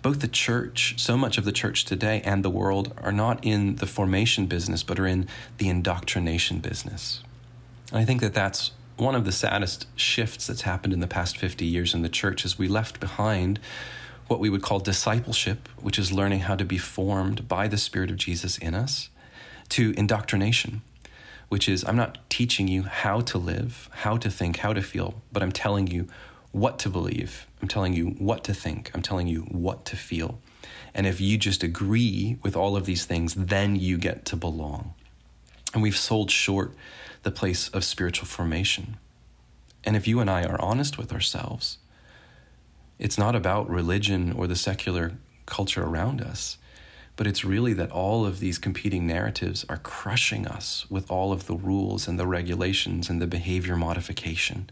both 0.02 0.20
the 0.20 0.28
church, 0.28 0.96
so 0.98 1.18
much 1.18 1.38
of 1.38 1.46
the 1.46 1.52
church 1.52 1.86
today, 1.86 2.22
and 2.24 2.44
the 2.44 2.50
world 2.50 2.94
are 2.98 3.12
not 3.12 3.44
in 3.44 3.76
the 3.76 3.88
formation 3.88 4.46
business, 4.46 4.84
but 4.84 5.00
are 5.00 5.08
in 5.08 5.28
the 5.58 5.70
indoctrination 5.70 6.60
business. 6.60 7.22
And 7.92 8.00
I 8.00 8.06
think 8.06 8.22
that 8.22 8.34
that's 8.34 8.72
one 8.98 9.16
of 9.16 9.26
the 9.26 9.32
saddest 9.32 9.88
shifts 9.96 10.48
that's 10.48 10.62
happened 10.62 10.94
in 10.94 11.00
the 11.00 11.08
past 11.08 11.38
50 11.38 11.66
years 11.66 11.94
in 11.94 12.02
the 12.02 12.10
church 12.10 12.46
is 12.46 12.58
we 12.58 12.68
left 12.68 13.00
behind 13.00 13.60
what 14.28 14.40
we 14.40 14.50
would 14.50 14.62
call 14.62 14.80
discipleship, 14.80 15.70
which 15.78 16.00
is 16.00 16.12
learning 16.12 16.42
how 16.42 16.56
to 16.56 16.66
be 16.66 16.78
formed 16.78 17.48
by 17.48 17.68
the 17.68 17.78
Spirit 17.78 18.10
of 18.10 18.18
Jesus 18.18 18.58
in 18.58 18.74
us, 18.74 19.10
to 19.70 19.94
indoctrination, 19.98 20.82
which 21.50 21.70
is 21.70 21.84
I'm 21.86 21.96
not 21.96 22.30
teaching 22.30 22.68
you 22.68 22.84
how 22.84 23.22
to 23.22 23.38
live, 23.38 23.90
how 23.92 24.18
to 24.18 24.30
think, 24.30 24.58
how 24.58 24.74
to 24.74 24.82
feel, 24.82 25.22
but 25.32 25.42
I'm 25.42 25.52
telling 25.52 25.88
you 25.88 26.08
what 26.52 26.80
to 26.80 26.90
believe. 26.90 27.48
I'm 27.62 27.68
telling 27.68 27.94
you 27.94 28.08
what 28.20 28.44
to 28.46 28.54
think. 28.54 28.92
I'm 28.94 29.02
telling 29.02 29.28
you 29.28 29.42
what 29.42 29.86
to 29.86 29.96
feel. 29.96 30.40
And 30.94 31.06
if 31.06 31.22
you 31.22 31.38
just 31.38 31.64
agree 31.64 32.40
with 32.44 32.56
all 32.56 32.76
of 32.76 32.86
these 32.86 33.06
things, 33.06 33.36
then 33.36 33.76
you 33.76 33.98
get 33.98 34.26
to 34.26 34.36
belong. 34.36 34.94
And 35.74 35.84
we've 35.84 35.98
sold 35.98 36.32
short 36.32 36.74
the 37.24 37.32
place 37.32 37.70
of 37.70 37.84
spiritual 37.84 38.28
formation. 38.28 38.98
And 39.84 39.96
if 39.96 40.08
you 40.08 40.20
and 40.20 40.30
I 40.30 40.44
are 40.44 40.62
honest 40.62 40.98
with 40.98 41.14
ourselves, 41.14 41.78
it's 43.00 43.18
not 43.18 43.36
about 43.36 43.70
religion 43.70 44.32
or 44.32 44.48
the 44.48 44.56
secular 44.56 45.14
culture 45.46 45.84
around 45.84 46.22
us, 46.22 46.58
but 47.18 47.28
it's 47.28 47.44
really 47.44 47.74
that 47.74 47.92
all 47.92 48.26
of 48.26 48.40
these 48.40 48.60
competing 48.60 49.06
narratives 49.06 49.66
are 49.68 49.78
crushing 49.78 50.48
us 50.48 50.86
with 50.90 51.10
all 51.12 51.34
of 51.34 51.48
the 51.48 51.56
rules 51.56 52.08
and 52.08 52.20
the 52.20 52.28
regulations 52.28 53.10
and 53.10 53.20
the 53.20 53.28
behavior 53.28 53.76
modification. 53.76 54.70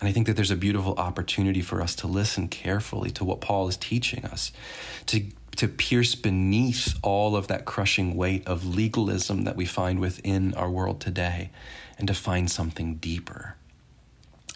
And 0.00 0.08
I 0.08 0.12
think 0.12 0.26
that 0.26 0.34
there's 0.34 0.50
a 0.50 0.56
beautiful 0.56 0.94
opportunity 0.94 1.62
for 1.62 1.80
us 1.80 1.94
to 1.96 2.08
listen 2.08 2.48
carefully 2.48 3.10
to 3.12 3.24
what 3.24 3.40
Paul 3.40 3.68
is 3.68 3.76
teaching 3.76 4.24
us, 4.24 4.52
to, 5.06 5.24
to 5.56 5.68
pierce 5.68 6.16
beneath 6.16 6.98
all 7.02 7.36
of 7.36 7.46
that 7.46 7.64
crushing 7.64 8.16
weight 8.16 8.46
of 8.46 8.66
legalism 8.66 9.44
that 9.44 9.56
we 9.56 9.64
find 9.64 10.00
within 10.00 10.54
our 10.54 10.70
world 10.70 11.00
today, 11.00 11.50
and 11.96 12.08
to 12.08 12.14
find 12.14 12.50
something 12.50 12.96
deeper. 12.96 13.54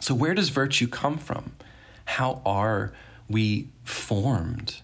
So, 0.00 0.14
where 0.14 0.34
does 0.34 0.48
virtue 0.48 0.88
come 0.88 1.18
from? 1.18 1.52
How 2.04 2.42
are 2.44 2.92
we 3.28 3.68
formed 3.84 4.80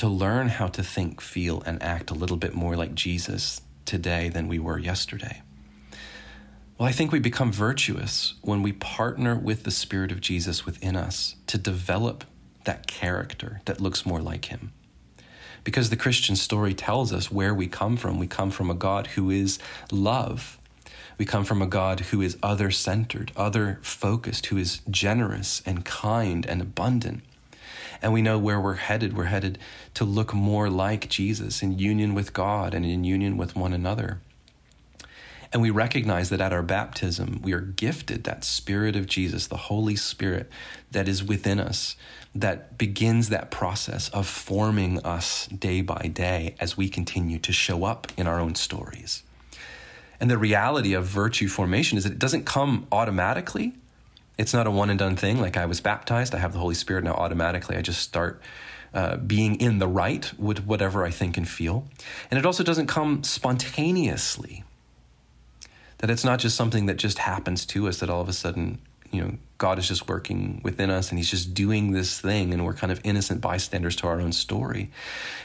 to 0.00 0.08
learn 0.08 0.48
how 0.48 0.66
to 0.66 0.82
think, 0.82 1.20
feel, 1.20 1.62
and 1.66 1.82
act 1.82 2.10
a 2.10 2.14
little 2.14 2.38
bit 2.38 2.54
more 2.54 2.74
like 2.74 2.94
Jesus 2.94 3.60
today 3.84 4.30
than 4.30 4.48
we 4.48 4.58
were 4.58 4.78
yesterday? 4.78 5.42
Well, 6.78 6.88
I 6.88 6.92
think 6.92 7.12
we 7.12 7.18
become 7.18 7.52
virtuous 7.52 8.32
when 8.40 8.62
we 8.62 8.72
partner 8.72 9.38
with 9.38 9.64
the 9.64 9.70
Spirit 9.70 10.10
of 10.10 10.22
Jesus 10.22 10.64
within 10.64 10.96
us 10.96 11.36
to 11.48 11.58
develop 11.58 12.24
that 12.64 12.86
character 12.86 13.60
that 13.66 13.82
looks 13.82 14.06
more 14.06 14.22
like 14.22 14.46
Him. 14.46 14.72
Because 15.64 15.90
the 15.90 15.98
Christian 15.98 16.34
story 16.34 16.72
tells 16.72 17.12
us 17.12 17.30
where 17.30 17.52
we 17.52 17.66
come 17.66 17.98
from. 17.98 18.18
We 18.18 18.26
come 18.26 18.50
from 18.50 18.70
a 18.70 18.74
God 18.74 19.08
who 19.08 19.28
is 19.28 19.58
love. 19.92 20.58
We 21.18 21.26
come 21.26 21.44
from 21.44 21.60
a 21.60 21.66
God 21.66 22.00
who 22.00 22.22
is 22.22 22.38
other 22.42 22.70
centered, 22.70 23.32
other 23.36 23.80
focused, 23.82 24.46
who 24.46 24.56
is 24.56 24.80
generous 24.88 25.60
and 25.66 25.84
kind 25.84 26.46
and 26.46 26.62
abundant. 26.62 27.22
And 28.02 28.12
we 28.12 28.22
know 28.22 28.38
where 28.38 28.60
we're 28.60 28.74
headed. 28.74 29.16
We're 29.16 29.24
headed 29.24 29.58
to 29.94 30.04
look 30.04 30.32
more 30.32 30.70
like 30.70 31.08
Jesus 31.08 31.62
in 31.62 31.78
union 31.78 32.14
with 32.14 32.32
God 32.32 32.74
and 32.74 32.84
in 32.84 33.04
union 33.04 33.36
with 33.36 33.54
one 33.54 33.72
another. 33.72 34.20
And 35.52 35.60
we 35.60 35.70
recognize 35.70 36.30
that 36.30 36.40
at 36.40 36.52
our 36.52 36.62
baptism, 36.62 37.40
we 37.42 37.52
are 37.52 37.60
gifted 37.60 38.22
that 38.24 38.44
Spirit 38.44 38.94
of 38.94 39.06
Jesus, 39.06 39.48
the 39.48 39.56
Holy 39.56 39.96
Spirit 39.96 40.48
that 40.92 41.08
is 41.08 41.24
within 41.24 41.58
us, 41.58 41.96
that 42.34 42.78
begins 42.78 43.30
that 43.30 43.50
process 43.50 44.08
of 44.10 44.28
forming 44.28 45.04
us 45.04 45.48
day 45.48 45.80
by 45.80 46.10
day 46.12 46.54
as 46.60 46.76
we 46.76 46.88
continue 46.88 47.40
to 47.40 47.52
show 47.52 47.84
up 47.84 48.12
in 48.16 48.28
our 48.28 48.38
own 48.38 48.54
stories. 48.54 49.24
And 50.20 50.30
the 50.30 50.38
reality 50.38 50.92
of 50.92 51.04
virtue 51.04 51.48
formation 51.48 51.98
is 51.98 52.04
that 52.04 52.12
it 52.12 52.18
doesn't 52.18 52.44
come 52.44 52.86
automatically. 52.92 53.72
It's 54.40 54.54
not 54.54 54.66
a 54.66 54.70
one 54.70 54.88
and 54.88 54.98
done 54.98 55.16
thing. 55.16 55.38
Like 55.38 55.58
I 55.58 55.66
was 55.66 55.82
baptized, 55.82 56.34
I 56.34 56.38
have 56.38 56.54
the 56.54 56.60
Holy 56.60 56.74
Spirit 56.74 57.04
now 57.04 57.12
automatically. 57.12 57.76
I 57.76 57.82
just 57.82 58.00
start 58.00 58.40
uh, 58.94 59.18
being 59.18 59.60
in 59.60 59.80
the 59.80 59.86
right 59.86 60.32
with 60.38 60.64
whatever 60.64 61.04
I 61.04 61.10
think 61.10 61.36
and 61.36 61.46
feel. 61.46 61.86
And 62.30 62.38
it 62.38 62.46
also 62.46 62.64
doesn't 62.64 62.86
come 62.86 63.22
spontaneously 63.22 64.64
that 65.98 66.08
it's 66.08 66.24
not 66.24 66.38
just 66.38 66.56
something 66.56 66.86
that 66.86 66.96
just 66.96 67.18
happens 67.18 67.66
to 67.66 67.86
us 67.86 68.00
that 68.00 68.08
all 68.08 68.22
of 68.22 68.30
a 68.30 68.32
sudden 68.32 68.78
you 69.10 69.20
know 69.20 69.36
god 69.58 69.78
is 69.78 69.86
just 69.86 70.08
working 70.08 70.60
within 70.62 70.88
us 70.88 71.10
and 71.10 71.18
he's 71.18 71.28
just 71.28 71.52
doing 71.52 71.90
this 71.90 72.18
thing 72.20 72.54
and 72.54 72.64
we're 72.64 72.72
kind 72.72 72.92
of 72.92 73.00
innocent 73.04 73.40
bystanders 73.40 73.96
to 73.96 74.06
our 74.06 74.20
own 74.20 74.30
story 74.32 74.88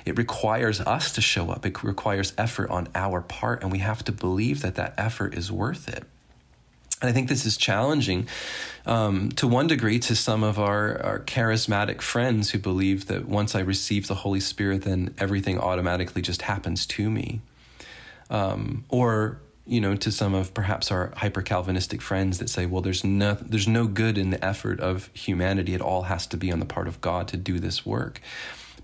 it 0.05 0.17
requires 0.17 0.79
us 0.81 1.12
to 1.12 1.19
show 1.19 1.49
up 1.49 1.65
it 1.65 1.84
requires 1.84 2.31
effort 2.38 2.69
on 2.69 2.88
our 2.93 3.21
part 3.21 3.63
and 3.63 3.71
we 3.71 3.79
have 3.79 4.03
to 4.03 4.12
believe 4.12 4.62
that 4.62 4.75
that 4.75 4.93
effort 4.97 5.34
is 5.34 5.51
worth 5.51 5.89
it 5.89 6.03
and 7.06 7.12
I 7.12 7.13
think 7.13 7.30
this 7.30 7.46
is 7.46 7.56
challenging 7.56 8.28
um, 8.88 9.30
to 9.34 9.48
one 9.48 9.68
degree 9.68 10.00
to 10.00 10.15
some 10.15 10.44
of 10.44 10.58
our, 10.58 11.00
our 11.04 11.20
charismatic 11.20 12.02
friends 12.02 12.50
who 12.50 12.58
believe 12.58 13.06
that 13.06 13.28
once 13.28 13.54
I 13.54 13.60
receive 13.60 14.08
the 14.08 14.15
Holy 14.15 14.39
Spirit, 14.39 14.82
then 14.82 15.13
everything 15.20 15.60
automatically 15.60 16.24
just 16.24 16.41
happens 16.41 16.88
to 16.88 17.12
me. 17.12 17.41
Um, 18.32 18.86
or 18.89 19.38
you 19.68 19.80
know, 19.80 19.96
to 19.96 20.12
some 20.12 20.34
of 20.34 20.54
perhaps 20.56 20.91
our 20.91 21.13
hyper 21.18 21.44
Calvinistic 21.44 22.02
friends 22.02 22.39
that 22.39 22.50
say, 22.50 22.65
well, 22.65 22.82
there's 22.82 23.04
no, 23.04 23.36
there's 23.39 23.68
no 23.68 23.86
good 23.86 24.18
in 24.18 24.32
the 24.32 24.44
effort 24.44 24.80
of 24.80 25.12
humanity. 25.13 25.76
It 25.76 25.82
all 25.82 26.04
has 26.04 26.26
to 26.28 26.38
be 26.38 26.52
on 26.52 26.60
the 26.60 26.65
part 26.65 26.88
of 26.88 27.02
God 27.02 27.28
to 27.30 27.38
do 27.38 27.60
this 27.60 27.86
work. 27.86 28.20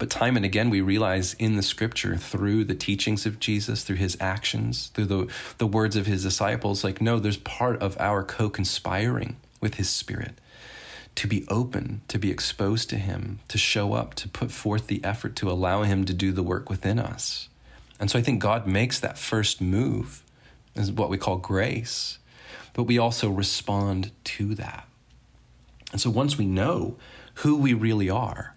But 0.02 0.10
time 0.10 0.36
and 0.36 0.44
again, 0.44 0.72
we 0.72 0.82
realize 0.82 1.36
in 1.36 1.58
the 1.58 1.62
scripture, 1.62 2.18
through 2.18 2.64
the 2.64 2.74
teachings 2.74 3.28
of 3.28 3.40
Jesus, 3.40 3.84
through 3.84 3.98
his 3.98 4.18
actions, 4.20 4.88
through 4.96 5.06
the, 5.06 5.28
the 5.60 5.68
words 5.68 5.96
of 5.96 6.08
his 6.08 6.24
disciples, 6.24 6.84
like, 6.84 7.02
no, 7.02 7.20
there's 7.20 7.38
part 7.38 7.80
of 7.84 7.96
our 8.00 8.24
co 8.24 8.50
conspiring 8.50 9.36
with 9.60 9.76
his 9.76 9.92
spirit 9.92 10.40
to 11.14 11.28
be 11.28 11.46
open, 11.50 12.02
to 12.08 12.18
be 12.18 12.32
exposed 12.32 12.90
to 12.90 12.96
him, 12.96 13.42
to 13.48 13.60
show 13.60 13.94
up, 13.94 14.16
to 14.16 14.28
put 14.28 14.52
forth 14.52 14.88
the 14.88 15.04
effort 15.04 15.36
to 15.36 15.52
allow 15.52 15.84
him 15.84 16.04
to 16.06 16.16
do 16.16 16.32
the 16.32 16.42
work 16.42 16.68
within 16.68 16.98
us. 16.98 17.48
And 18.00 18.10
so 18.10 18.18
I 18.18 18.24
think 18.24 18.42
God 18.42 18.66
makes 18.66 19.00
that 19.00 19.20
first 19.20 19.62
move 19.62 20.24
is 20.74 20.92
what 20.92 21.12
we 21.12 21.20
call 21.20 21.38
grace, 21.38 22.18
but 22.74 22.86
we 22.86 22.98
also 22.98 23.30
respond 23.30 24.10
to 24.24 24.56
that. 24.56 24.88
And 25.92 26.02
so 26.02 26.10
once 26.10 26.40
we 26.40 26.48
know 26.48 26.98
who 27.36 27.56
we 27.56 27.76
really 27.76 28.10
are, 28.10 28.51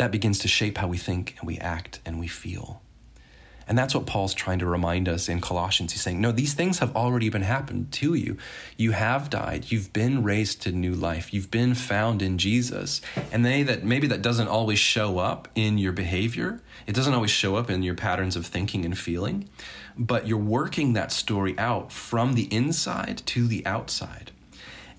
that 0.00 0.10
begins 0.10 0.38
to 0.38 0.48
shape 0.48 0.78
how 0.78 0.88
we 0.88 0.96
think 0.96 1.36
and 1.38 1.46
we 1.46 1.58
act 1.58 2.00
and 2.06 2.18
we 2.18 2.26
feel. 2.26 2.80
And 3.68 3.76
that's 3.76 3.94
what 3.94 4.06
Paul's 4.06 4.32
trying 4.32 4.58
to 4.60 4.66
remind 4.66 5.10
us 5.10 5.28
in 5.28 5.42
Colossians. 5.42 5.92
He's 5.92 6.00
saying, 6.00 6.22
no, 6.22 6.32
these 6.32 6.54
things 6.54 6.78
have 6.78 6.96
already 6.96 7.28
been 7.28 7.42
happened 7.42 7.92
to 7.92 8.14
you. 8.14 8.38
You 8.78 8.92
have 8.92 9.28
died. 9.28 9.70
You've 9.70 9.92
been 9.92 10.22
raised 10.22 10.62
to 10.62 10.72
new 10.72 10.94
life. 10.94 11.34
You've 11.34 11.50
been 11.50 11.74
found 11.74 12.22
in 12.22 12.38
Jesus. 12.38 13.02
And 13.30 13.44
they 13.44 13.62
that 13.62 13.84
maybe 13.84 14.06
that 14.06 14.22
doesn't 14.22 14.48
always 14.48 14.78
show 14.78 15.18
up 15.18 15.48
in 15.54 15.76
your 15.76 15.92
behavior. 15.92 16.62
It 16.86 16.94
doesn't 16.94 17.12
always 17.12 17.30
show 17.30 17.56
up 17.56 17.68
in 17.68 17.82
your 17.82 17.94
patterns 17.94 18.36
of 18.36 18.46
thinking 18.46 18.86
and 18.86 18.96
feeling, 18.96 19.50
but 19.98 20.26
you're 20.26 20.38
working 20.38 20.94
that 20.94 21.12
story 21.12 21.54
out 21.58 21.92
from 21.92 22.32
the 22.32 22.52
inside 22.52 23.20
to 23.26 23.46
the 23.46 23.66
outside. 23.66 24.30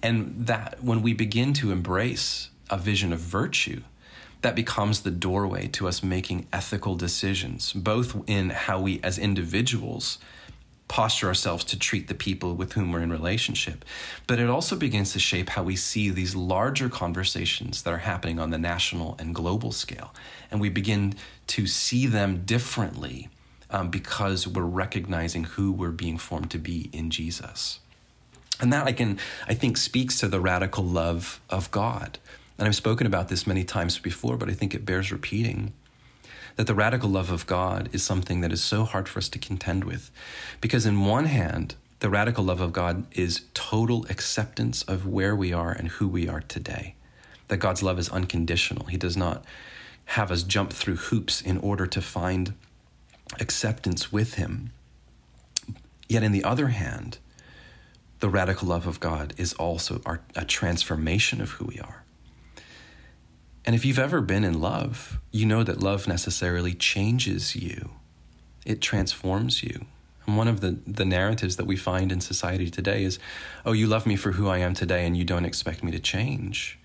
And 0.03 0.45
that 0.45 0.83
when 0.83 1.01
we 1.01 1.13
begin 1.13 1.53
to 1.53 1.71
embrace 1.71 2.51
a 2.69 2.77
vision 2.77 3.11
of 3.11 3.19
virtue, 3.19 3.81
that 4.41 4.55
becomes 4.55 5.01
the 5.01 5.11
doorway 5.11 5.67
to 5.67 5.87
us 5.87 6.03
making 6.03 6.47
ethical 6.51 6.95
decisions, 6.95 7.73
both 7.73 8.17
in 8.27 8.49
how 8.49 8.79
we 8.79 8.99
as 9.03 9.17
individuals 9.17 10.17
posture 10.91 11.27
ourselves 11.27 11.63
to 11.63 11.79
treat 11.79 12.09
the 12.09 12.13
people 12.13 12.53
with 12.53 12.73
whom 12.73 12.91
we're 12.91 12.99
in 12.99 13.09
relationship, 13.09 13.85
but 14.27 14.39
it 14.39 14.49
also 14.49 14.75
begins 14.75 15.13
to 15.13 15.19
shape 15.19 15.47
how 15.47 15.63
we 15.63 15.73
see 15.73 16.09
these 16.09 16.35
larger 16.35 16.89
conversations 16.89 17.83
that 17.83 17.93
are 17.93 17.99
happening 17.99 18.39
on 18.39 18.49
the 18.49 18.57
national 18.57 19.15
and 19.17 19.33
global 19.33 19.71
scale. 19.71 20.13
And 20.51 20.59
we 20.59 20.67
begin 20.67 21.15
to 21.47 21.65
see 21.65 22.07
them 22.07 22.43
differently 22.43 23.29
um, 23.69 23.89
because 23.89 24.45
we're 24.45 24.63
recognizing 24.63 25.45
who 25.45 25.71
we're 25.71 25.91
being 25.91 26.17
formed 26.17 26.51
to 26.51 26.57
be 26.57 26.89
in 26.91 27.09
Jesus. 27.09 27.79
And 28.59 28.73
that 28.73 28.85
I 28.85 28.91
can, 28.91 29.17
I 29.47 29.53
think, 29.53 29.77
speaks 29.77 30.19
to 30.19 30.27
the 30.27 30.41
radical 30.41 30.83
love 30.83 31.39
of 31.49 31.71
God 31.71 32.19
and 32.61 32.67
I've 32.67 32.75
spoken 32.75 33.07
about 33.07 33.27
this 33.27 33.47
many 33.47 33.63
times 33.63 33.97
before, 33.97 34.37
but 34.37 34.47
I 34.47 34.53
think 34.53 34.75
it 34.75 34.85
bears 34.85 35.11
repeating 35.11 35.73
that 36.57 36.67
the 36.67 36.75
radical 36.75 37.09
love 37.09 37.31
of 37.31 37.47
God 37.47 37.89
is 37.91 38.03
something 38.03 38.41
that 38.41 38.51
is 38.51 38.63
so 38.63 38.83
hard 38.83 39.09
for 39.09 39.17
us 39.17 39.29
to 39.29 39.39
contend 39.39 39.83
with. 39.83 40.11
Because, 40.61 40.85
in 40.85 41.03
one 41.03 41.25
hand, 41.25 41.73
the 42.01 42.09
radical 42.11 42.43
love 42.43 42.61
of 42.61 42.71
God 42.71 43.07
is 43.13 43.45
total 43.55 44.05
acceptance 44.11 44.83
of 44.83 45.07
where 45.07 45.35
we 45.35 45.51
are 45.51 45.71
and 45.71 45.87
who 45.87 46.07
we 46.07 46.29
are 46.29 46.41
today. 46.41 46.93
That 47.47 47.57
God's 47.57 47.81
love 47.81 47.97
is 47.97 48.09
unconditional. 48.09 48.85
He 48.85 48.97
does 48.97 49.17
not 49.17 49.43
have 50.05 50.29
us 50.29 50.43
jump 50.43 50.71
through 50.71 50.97
hoops 50.97 51.41
in 51.41 51.57
order 51.57 51.87
to 51.87 51.99
find 51.99 52.53
acceptance 53.39 54.11
with 54.11 54.35
Him. 54.35 54.71
Yet, 56.07 56.21
in 56.21 56.31
the 56.31 56.43
other 56.43 56.67
hand, 56.67 57.17
the 58.19 58.29
radical 58.29 58.67
love 58.67 58.85
of 58.85 58.99
God 58.99 59.33
is 59.35 59.53
also 59.53 59.99
our, 60.05 60.21
a 60.35 60.45
transformation 60.45 61.41
of 61.41 61.53
who 61.53 61.65
we 61.65 61.79
are. 61.79 62.00
And 63.65 63.75
if 63.75 63.85
you've 63.85 63.99
ever 63.99 64.21
been 64.21 64.43
in 64.43 64.59
love, 64.59 65.19
you 65.31 65.45
know 65.45 65.63
that 65.63 65.81
love 65.81 66.07
necessarily 66.07 66.73
changes 66.73 67.55
you, 67.55 67.91
it 68.65 68.81
transforms 68.81 69.63
you. 69.63 69.85
And 70.27 70.37
one 70.37 70.47
of 70.47 70.61
the, 70.61 70.77
the 70.85 71.05
narratives 71.05 71.55
that 71.57 71.65
we 71.65 71.75
find 71.75 72.11
in 72.11 72.21
society 72.21 72.69
today 72.69 73.03
is, 73.03 73.19
oh, 73.65 73.71
you 73.71 73.87
love 73.87 74.05
me 74.05 74.15
for 74.15 74.33
who 74.33 74.47
I 74.47 74.59
am 74.59 74.73
today 74.73 75.05
and 75.05 75.17
you 75.17 75.23
don't 75.23 75.45
expect 75.45 75.83
me 75.83 75.91
to 75.91 75.99
change. 75.99 76.79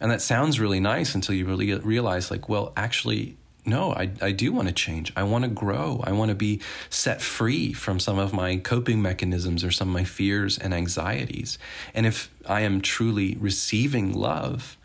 And 0.00 0.10
that 0.10 0.22
sounds 0.22 0.60
really 0.60 0.80
nice 0.80 1.14
until 1.14 1.34
you 1.34 1.44
really 1.44 1.74
realize, 1.74 2.30
like, 2.30 2.48
well, 2.48 2.72
actually, 2.76 3.36
no, 3.66 3.92
I, 3.92 4.10
I 4.22 4.32
do 4.32 4.52
want 4.52 4.68
to 4.68 4.74
change. 4.74 5.12
I 5.16 5.24
want 5.24 5.44
to 5.44 5.50
grow. 5.50 6.00
I 6.04 6.12
want 6.12 6.30
to 6.30 6.34
be 6.34 6.60
set 6.88 7.20
free 7.20 7.72
from 7.72 8.00
some 8.00 8.18
of 8.18 8.32
my 8.32 8.56
coping 8.56 9.02
mechanisms 9.02 9.62
or 9.62 9.70
some 9.70 9.88
of 9.88 9.94
my 9.94 10.04
fears 10.04 10.56
and 10.56 10.72
anxieties. 10.72 11.58
And 11.94 12.06
if 12.06 12.30
I 12.46 12.60
am 12.62 12.80
truly 12.80 13.36
receiving 13.38 14.14
love, 14.14 14.77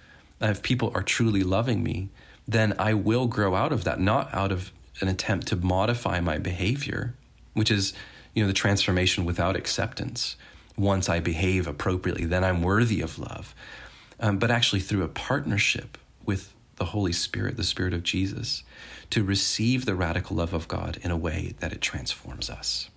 if 0.51 0.61
people 0.61 0.91
are 0.93 1.03
truly 1.03 1.43
loving 1.43 1.83
me, 1.83 2.09
then 2.47 2.73
I 2.77 2.93
will 2.93 3.27
grow 3.27 3.55
out 3.55 3.71
of 3.71 3.83
that, 3.85 3.99
not 3.99 4.33
out 4.33 4.51
of 4.51 4.71
an 5.01 5.07
attempt 5.07 5.47
to 5.47 5.55
modify 5.55 6.19
my 6.19 6.37
behavior, 6.37 7.15
which 7.53 7.71
is, 7.71 7.93
you 8.33 8.43
know, 8.43 8.47
the 8.47 8.53
transformation 8.53 9.25
without 9.25 9.55
acceptance. 9.55 10.35
Once 10.75 11.07
I 11.07 11.19
behave 11.19 11.67
appropriately, 11.67 12.25
then 12.25 12.43
I'm 12.43 12.61
worthy 12.61 13.01
of 13.01 13.19
love. 13.19 13.55
Um, 14.19 14.37
but 14.37 14.51
actually, 14.51 14.81
through 14.81 15.03
a 15.03 15.07
partnership 15.07 15.97
with 16.25 16.53
the 16.75 16.85
Holy 16.85 17.13
Spirit, 17.13 17.57
the 17.57 17.63
Spirit 17.63 17.93
of 17.93 18.03
Jesus, 18.03 18.63
to 19.09 19.23
receive 19.23 19.85
the 19.85 19.95
radical 19.95 20.37
love 20.37 20.53
of 20.53 20.67
God 20.67 20.97
in 21.01 21.11
a 21.11 21.17
way 21.17 21.53
that 21.59 21.71
it 21.71 21.81
transforms 21.81 22.49
us. 22.49 22.89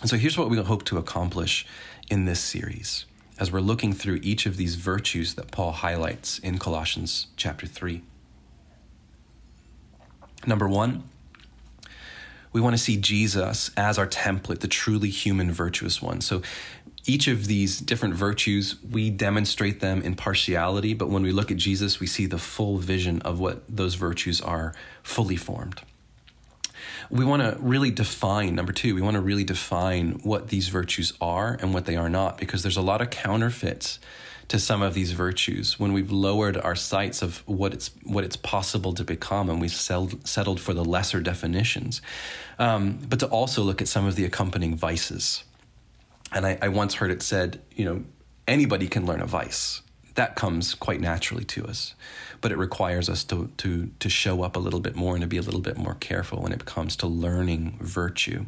And 0.00 0.08
so 0.08 0.16
here's 0.16 0.38
what 0.38 0.48
we 0.48 0.56
hope 0.56 0.84
to 0.84 0.98
accomplish 0.98 1.66
in 2.10 2.24
this 2.24 2.40
series 2.40 3.04
as 3.38 3.52
we're 3.52 3.60
looking 3.60 3.92
through 3.92 4.20
each 4.22 4.46
of 4.46 4.56
these 4.56 4.74
virtues 4.74 5.34
that 5.34 5.50
Paul 5.50 5.72
highlights 5.72 6.38
in 6.38 6.58
Colossians 6.58 7.28
chapter 7.36 7.66
3. 7.66 8.02
Number 10.46 10.68
one, 10.68 11.04
we 12.52 12.60
want 12.60 12.74
to 12.74 12.82
see 12.82 12.96
Jesus 12.96 13.70
as 13.76 13.98
our 13.98 14.06
template, 14.06 14.60
the 14.60 14.68
truly 14.68 15.10
human 15.10 15.52
virtuous 15.52 16.00
one. 16.00 16.20
So 16.20 16.42
each 17.06 17.28
of 17.28 17.46
these 17.46 17.80
different 17.80 18.14
virtues, 18.14 18.76
we 18.82 19.10
demonstrate 19.10 19.80
them 19.80 20.02
in 20.02 20.14
partiality, 20.14 20.94
but 20.94 21.08
when 21.08 21.22
we 21.22 21.32
look 21.32 21.50
at 21.50 21.56
Jesus, 21.56 22.00
we 22.00 22.06
see 22.06 22.26
the 22.26 22.38
full 22.38 22.78
vision 22.78 23.22
of 23.22 23.38
what 23.40 23.62
those 23.68 23.94
virtues 23.94 24.40
are 24.40 24.74
fully 25.02 25.36
formed 25.36 25.82
we 27.10 27.24
want 27.24 27.42
to 27.42 27.56
really 27.60 27.90
define, 27.90 28.54
number 28.54 28.72
two, 28.72 28.94
we 28.94 29.00
want 29.00 29.14
to 29.14 29.20
really 29.20 29.44
define 29.44 30.20
what 30.22 30.48
these 30.48 30.68
virtues 30.68 31.12
are 31.20 31.56
and 31.60 31.74
what 31.74 31.86
they 31.86 31.96
are 31.96 32.08
not, 32.08 32.38
because 32.38 32.62
there's 32.62 32.76
a 32.76 32.82
lot 32.82 33.00
of 33.00 33.10
counterfeits 33.10 33.98
to 34.48 34.58
some 34.58 34.82
of 34.82 34.94
these 34.94 35.12
virtues. 35.12 35.78
When 35.78 35.92
we've 35.92 36.10
lowered 36.10 36.56
our 36.56 36.74
sights 36.74 37.22
of 37.22 37.42
what 37.46 37.72
it's 37.74 37.90
what 38.02 38.24
it's 38.24 38.36
possible 38.36 38.92
to 38.94 39.04
become 39.04 39.48
and 39.50 39.60
we've 39.60 39.70
settled 39.70 40.60
for 40.60 40.74
the 40.74 40.84
lesser 40.84 41.20
definitions 41.20 42.00
um, 42.58 42.98
but 43.08 43.20
to 43.20 43.26
also 43.26 43.62
look 43.62 43.80
at 43.80 43.88
some 43.88 44.06
of 44.06 44.16
the 44.16 44.24
accompanying 44.24 44.74
vices. 44.74 45.44
And 46.32 46.46
I, 46.46 46.58
I 46.60 46.68
once 46.68 46.94
heard 46.94 47.10
it 47.10 47.22
said 47.22 47.60
you 47.74 47.84
know 47.84 48.04
anybody 48.46 48.88
can 48.88 49.06
learn 49.06 49.20
a 49.20 49.26
vice. 49.26 49.82
That 50.14 50.34
comes 50.34 50.74
quite 50.74 51.00
naturally 51.00 51.44
to 51.44 51.66
us. 51.66 51.94
But 52.40 52.52
it 52.52 52.58
requires 52.58 53.08
us 53.08 53.24
to, 53.24 53.50
to, 53.58 53.90
to 53.98 54.08
show 54.08 54.42
up 54.42 54.56
a 54.56 54.60
little 54.60 54.80
bit 54.80 54.94
more 54.94 55.14
and 55.14 55.22
to 55.22 55.26
be 55.26 55.38
a 55.38 55.42
little 55.42 55.60
bit 55.60 55.76
more 55.76 55.94
careful 55.94 56.40
when 56.42 56.52
it 56.52 56.64
comes 56.64 56.96
to 56.96 57.06
learning 57.06 57.78
virtue. 57.80 58.46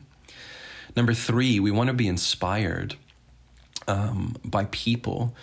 Number 0.96 1.14
three, 1.14 1.60
we 1.60 1.70
want 1.70 1.88
to 1.88 1.94
be 1.94 2.08
inspired 2.08 2.96
um, 3.88 4.36
by 4.44 4.66
people 4.70 5.34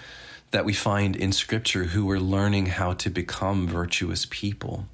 that 0.52 0.66
we 0.66 0.74
find 0.74 1.16
in 1.16 1.32
Scripture 1.32 1.86
who 1.86 2.10
are 2.10 2.20
learning 2.20 2.68
how 2.68 2.94
to 2.94 3.10
become 3.10 3.68
virtuous 3.68 4.26
people. 4.30 4.86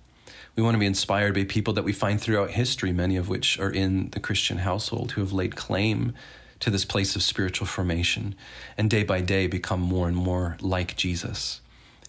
We 0.55 0.63
want 0.63 0.75
to 0.75 0.79
be 0.79 0.85
inspired 0.85 1.33
by 1.33 1.45
people 1.45 1.73
that 1.73 1.83
we 1.83 1.93
find 1.93 2.21
throughout 2.21 2.51
history, 2.51 2.91
many 2.91 3.17
of 3.17 3.29
which 3.29 3.59
are 3.59 3.71
in 3.71 4.09
the 4.11 4.19
Christian 4.19 4.59
household, 4.59 5.11
who 5.11 5.21
have 5.21 5.33
laid 5.33 5.55
claim 5.55 6.13
to 6.59 6.69
this 6.69 6.85
place 6.85 7.15
of 7.15 7.23
spiritual 7.23 7.67
formation 7.67 8.35
and 8.77 8.89
day 8.89 9.03
by 9.03 9.19
day 9.19 9.47
become 9.47 9.81
more 9.81 10.07
and 10.07 10.15
more 10.15 10.57
like 10.61 10.95
Jesus. 10.95 11.59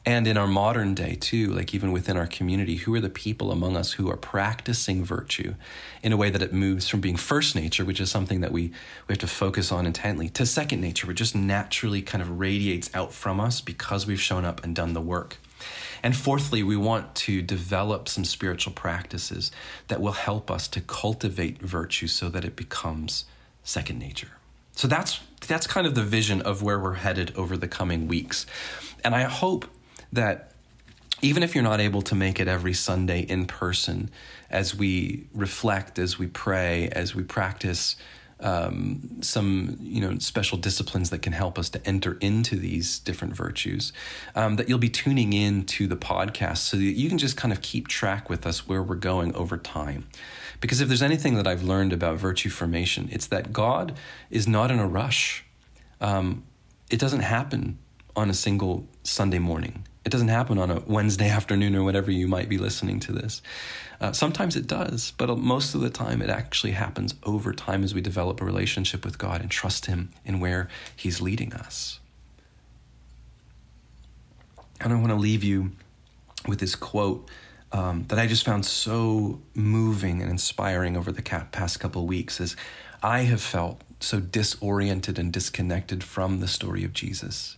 And 0.06 0.26
in 0.26 0.36
our 0.36 0.46
modern 0.46 0.94
day, 0.94 1.14
too, 1.14 1.50
like 1.52 1.74
even 1.74 1.90
within 1.90 2.18
our 2.18 2.26
community, 2.26 2.76
who 2.76 2.94
are 2.94 3.00
the 3.00 3.08
people 3.08 3.50
among 3.50 3.74
us 3.74 3.92
who 3.92 4.10
are 4.10 4.18
practicing 4.18 5.02
virtue 5.02 5.54
in 6.02 6.12
a 6.12 6.16
way 6.16 6.28
that 6.28 6.42
it 6.42 6.52
moves 6.52 6.88
from 6.88 7.00
being 7.00 7.16
first 7.16 7.56
nature, 7.56 7.86
which 7.86 8.00
is 8.00 8.10
something 8.10 8.42
that 8.42 8.52
we, 8.52 8.68
we 9.08 9.12
have 9.12 9.18
to 9.18 9.26
focus 9.26 9.72
on 9.72 9.86
intently, 9.86 10.28
to 10.28 10.44
second 10.44 10.82
nature, 10.82 11.06
which 11.06 11.16
just 11.16 11.34
naturally 11.34 12.02
kind 12.02 12.20
of 12.20 12.38
radiates 12.38 12.90
out 12.94 13.14
from 13.14 13.40
us 13.40 13.62
because 13.62 14.06
we've 14.06 14.20
shown 14.20 14.44
up 14.44 14.62
and 14.62 14.76
done 14.76 14.92
the 14.92 15.00
work. 15.00 15.38
And 16.02 16.14
fourthly, 16.14 16.62
we 16.62 16.76
want 16.76 17.14
to 17.14 17.40
develop 17.40 18.06
some 18.06 18.26
spiritual 18.26 18.74
practices 18.74 19.50
that 19.88 20.02
will 20.02 20.12
help 20.12 20.50
us 20.50 20.68
to 20.68 20.82
cultivate 20.82 21.62
virtue 21.62 22.08
so 22.08 22.28
that 22.28 22.44
it 22.44 22.56
becomes 22.56 23.24
second 23.62 24.00
nature. 24.00 24.32
So 24.72 24.86
that's 24.86 25.20
that's 25.46 25.66
kind 25.66 25.86
of 25.86 25.94
the 25.94 26.02
vision 26.02 26.42
of 26.42 26.62
where 26.62 26.78
we're 26.78 26.94
headed 26.94 27.34
over 27.36 27.56
the 27.56 27.68
coming 27.68 28.06
weeks. 28.08 28.44
And 29.02 29.14
I 29.14 29.22
hope 29.22 29.66
that 30.14 30.52
even 31.22 31.42
if 31.42 31.54
you're 31.54 31.64
not 31.64 31.80
able 31.80 32.02
to 32.02 32.14
make 32.14 32.40
it 32.40 32.48
every 32.48 32.74
Sunday 32.74 33.20
in 33.20 33.46
person, 33.46 34.10
as 34.50 34.74
we 34.74 35.26
reflect, 35.32 35.98
as 35.98 36.18
we 36.18 36.26
pray, 36.26 36.88
as 36.92 37.14
we 37.14 37.22
practice 37.22 37.96
um, 38.40 39.22
some 39.22 39.78
you 39.80 40.00
know 40.00 40.18
special 40.18 40.58
disciplines 40.58 41.10
that 41.10 41.22
can 41.22 41.32
help 41.32 41.58
us 41.58 41.70
to 41.70 41.86
enter 41.86 42.18
into 42.20 42.56
these 42.56 42.98
different 42.98 43.34
virtues, 43.34 43.92
um, 44.34 44.56
that 44.56 44.68
you'll 44.68 44.78
be 44.78 44.90
tuning 44.90 45.32
in 45.32 45.64
to 45.64 45.86
the 45.86 45.96
podcast 45.96 46.58
so 46.58 46.76
that 46.76 46.82
you 46.82 47.08
can 47.08 47.18
just 47.18 47.36
kind 47.36 47.52
of 47.52 47.62
keep 47.62 47.88
track 47.88 48.28
with 48.28 48.46
us 48.46 48.68
where 48.68 48.82
we're 48.82 48.96
going 48.96 49.34
over 49.34 49.56
time. 49.56 50.06
Because 50.60 50.80
if 50.80 50.88
there's 50.88 51.02
anything 51.02 51.34
that 51.36 51.46
I've 51.46 51.62
learned 51.62 51.92
about 51.92 52.18
virtue 52.18 52.50
formation, 52.50 53.08
it's 53.12 53.26
that 53.28 53.52
God 53.52 53.96
is 54.30 54.46
not 54.46 54.70
in 54.70 54.78
a 54.78 54.86
rush. 54.86 55.44
Um, 56.00 56.44
it 56.90 56.98
doesn't 56.98 57.20
happen 57.20 57.78
on 58.14 58.30
a 58.30 58.34
single 58.34 58.86
Sunday 59.02 59.38
morning. 59.38 59.84
It 60.04 60.10
doesn't 60.10 60.28
happen 60.28 60.58
on 60.58 60.70
a 60.70 60.80
Wednesday 60.80 61.28
afternoon 61.30 61.74
or 61.74 61.82
whatever 61.82 62.10
you 62.10 62.28
might 62.28 62.48
be 62.48 62.58
listening 62.58 63.00
to 63.00 63.12
this. 63.12 63.42
Uh, 64.00 64.12
sometimes 64.12 64.56
it 64.56 64.66
does, 64.66 65.12
but 65.16 65.36
most 65.38 65.74
of 65.74 65.80
the 65.80 65.90
time 65.90 66.20
it 66.20 66.30
actually 66.30 66.72
happens 66.72 67.14
over 67.24 67.52
time 67.52 67.84
as 67.84 67.94
we 67.94 68.00
develop 68.00 68.40
a 68.40 68.44
relationship 68.44 69.04
with 69.04 69.18
God 69.18 69.40
and 69.40 69.50
trust 69.50 69.86
Him 69.86 70.10
in 70.24 70.40
where 70.40 70.68
He's 70.94 71.20
leading 71.20 71.52
us. 71.54 72.00
And 74.80 74.92
I 74.92 74.96
want 74.96 75.08
to 75.08 75.14
leave 75.14 75.44
you 75.44 75.72
with 76.46 76.58
this 76.58 76.74
quote 76.74 77.28
um, 77.72 78.04
that 78.08 78.18
I 78.18 78.26
just 78.26 78.44
found 78.44 78.64
so 78.66 79.40
moving 79.54 80.20
and 80.20 80.30
inspiring 80.30 80.96
over 80.96 81.10
the 81.10 81.22
past 81.22 81.80
couple 81.80 82.06
weeks 82.06 82.40
is 82.40 82.56
I 83.02 83.20
have 83.20 83.40
felt 83.40 83.80
so 84.00 84.20
disoriented 84.20 85.18
and 85.18 85.32
disconnected 85.32 86.04
from 86.04 86.40
the 86.40 86.48
story 86.48 86.84
of 86.84 86.92
Jesus. 86.92 87.56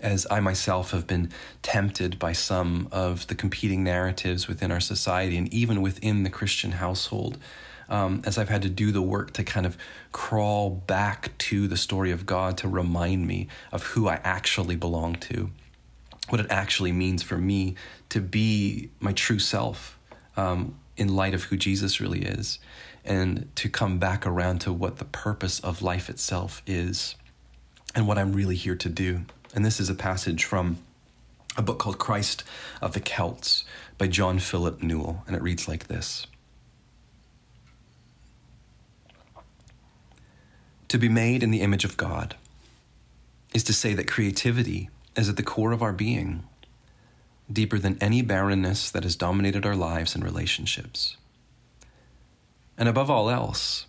As 0.00 0.26
I 0.30 0.40
myself 0.40 0.92
have 0.92 1.06
been 1.06 1.30
tempted 1.62 2.18
by 2.18 2.32
some 2.32 2.88
of 2.92 3.26
the 3.26 3.34
competing 3.34 3.82
narratives 3.82 4.46
within 4.46 4.70
our 4.70 4.80
society 4.80 5.36
and 5.36 5.52
even 5.52 5.82
within 5.82 6.22
the 6.22 6.30
Christian 6.30 6.72
household, 6.72 7.38
um, 7.88 8.22
as 8.24 8.38
I've 8.38 8.48
had 8.48 8.62
to 8.62 8.68
do 8.68 8.92
the 8.92 9.02
work 9.02 9.32
to 9.32 9.44
kind 9.44 9.66
of 9.66 9.76
crawl 10.12 10.70
back 10.70 11.36
to 11.38 11.66
the 11.66 11.76
story 11.76 12.10
of 12.10 12.26
God 12.26 12.56
to 12.58 12.68
remind 12.68 13.26
me 13.26 13.48
of 13.72 13.82
who 13.82 14.08
I 14.08 14.20
actually 14.22 14.76
belong 14.76 15.16
to 15.16 15.50
what 16.28 16.40
it 16.40 16.46
actually 16.50 16.92
means 16.92 17.22
for 17.22 17.38
me 17.38 17.74
to 18.10 18.20
be 18.20 18.90
my 19.00 19.12
true 19.12 19.38
self 19.38 19.98
um, 20.36 20.78
in 20.96 21.14
light 21.14 21.34
of 21.34 21.44
who 21.44 21.56
Jesus 21.56 22.00
really 22.00 22.22
is, 22.22 22.58
and 23.04 23.48
to 23.56 23.68
come 23.68 23.98
back 23.98 24.26
around 24.26 24.60
to 24.60 24.72
what 24.72 24.98
the 24.98 25.04
purpose 25.04 25.60
of 25.60 25.82
life 25.82 26.10
itself 26.10 26.62
is 26.66 27.14
and 27.94 28.06
what 28.06 28.18
I'm 28.18 28.32
really 28.32 28.56
here 28.56 28.76
to 28.76 28.88
do. 28.88 29.22
And 29.54 29.64
this 29.64 29.80
is 29.80 29.88
a 29.88 29.94
passage 29.94 30.44
from 30.44 30.78
a 31.56 31.62
book 31.62 31.78
called 31.78 31.98
Christ 31.98 32.44
of 32.80 32.92
the 32.92 33.00
Celts 33.00 33.64
by 33.96 34.06
John 34.06 34.38
Philip 34.38 34.82
Newell, 34.82 35.24
and 35.26 35.34
it 35.34 35.42
reads 35.42 35.66
like 35.66 35.88
this 35.88 36.26
To 40.88 40.98
be 40.98 41.08
made 41.08 41.42
in 41.42 41.50
the 41.50 41.60
image 41.60 41.84
of 41.84 41.96
God 41.96 42.36
is 43.52 43.64
to 43.64 43.72
say 43.72 43.94
that 43.94 44.08
creativity 44.08 44.88
is 45.16 45.28
at 45.28 45.36
the 45.36 45.42
core 45.42 45.72
of 45.72 45.82
our 45.82 45.92
being, 45.92 46.44
deeper 47.50 47.78
than 47.78 47.98
any 48.00 48.22
barrenness 48.22 48.90
that 48.90 49.02
has 49.02 49.16
dominated 49.16 49.66
our 49.66 49.76
lives 49.76 50.14
and 50.14 50.22
relationships. 50.22 51.16
And 52.76 52.88
above 52.88 53.10
all 53.10 53.28
else, 53.28 53.86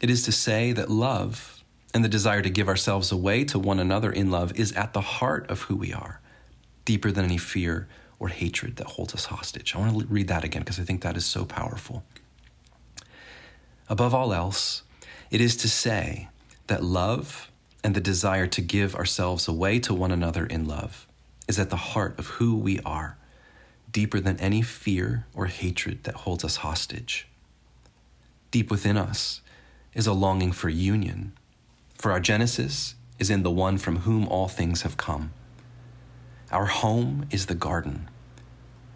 it 0.00 0.10
is 0.10 0.22
to 0.24 0.32
say 0.32 0.72
that 0.72 0.90
love 0.90 1.53
and 1.94 2.04
the 2.04 2.08
desire 2.08 2.42
to 2.42 2.50
give 2.50 2.68
ourselves 2.68 3.12
away 3.12 3.44
to 3.44 3.58
one 3.58 3.78
another 3.78 4.10
in 4.10 4.28
love 4.28 4.58
is 4.58 4.72
at 4.72 4.92
the 4.92 5.00
heart 5.00 5.48
of 5.48 5.62
who 5.62 5.76
we 5.76 5.92
are, 5.92 6.20
deeper 6.84 7.12
than 7.12 7.24
any 7.24 7.38
fear 7.38 7.86
or 8.18 8.28
hatred 8.28 8.76
that 8.76 8.88
holds 8.88 9.14
us 9.14 9.26
hostage. 9.26 9.74
I 9.74 9.78
want 9.78 10.00
to 10.00 10.06
read 10.06 10.26
that 10.26 10.42
again 10.42 10.62
because 10.62 10.80
I 10.80 10.82
think 10.82 11.02
that 11.02 11.16
is 11.16 11.24
so 11.24 11.44
powerful. 11.44 12.02
Above 13.88 14.12
all 14.12 14.32
else, 14.32 14.82
it 15.30 15.40
is 15.40 15.56
to 15.56 15.68
say 15.68 16.28
that 16.66 16.82
love 16.82 17.50
and 17.84 17.94
the 17.94 18.00
desire 18.00 18.48
to 18.48 18.60
give 18.60 18.96
ourselves 18.96 19.46
away 19.46 19.78
to 19.78 19.94
one 19.94 20.10
another 20.10 20.46
in 20.46 20.66
love 20.66 21.06
is 21.46 21.58
at 21.58 21.70
the 21.70 21.76
heart 21.76 22.18
of 22.18 22.26
who 22.26 22.56
we 22.56 22.80
are, 22.80 23.16
deeper 23.92 24.18
than 24.18 24.40
any 24.40 24.62
fear 24.62 25.26
or 25.32 25.46
hatred 25.46 26.02
that 26.04 26.14
holds 26.16 26.44
us 26.44 26.56
hostage. 26.56 27.28
Deep 28.50 28.70
within 28.70 28.96
us 28.96 29.42
is 29.92 30.06
a 30.06 30.12
longing 30.12 30.50
for 30.50 30.68
union, 30.68 31.32
for 32.04 32.12
our 32.12 32.20
genesis 32.20 32.96
is 33.18 33.30
in 33.30 33.44
the 33.44 33.50
one 33.50 33.78
from 33.78 34.00
whom 34.00 34.28
all 34.28 34.46
things 34.46 34.82
have 34.82 34.98
come. 34.98 35.32
Our 36.52 36.66
home 36.66 37.26
is 37.30 37.46
the 37.46 37.54
garden, 37.54 38.10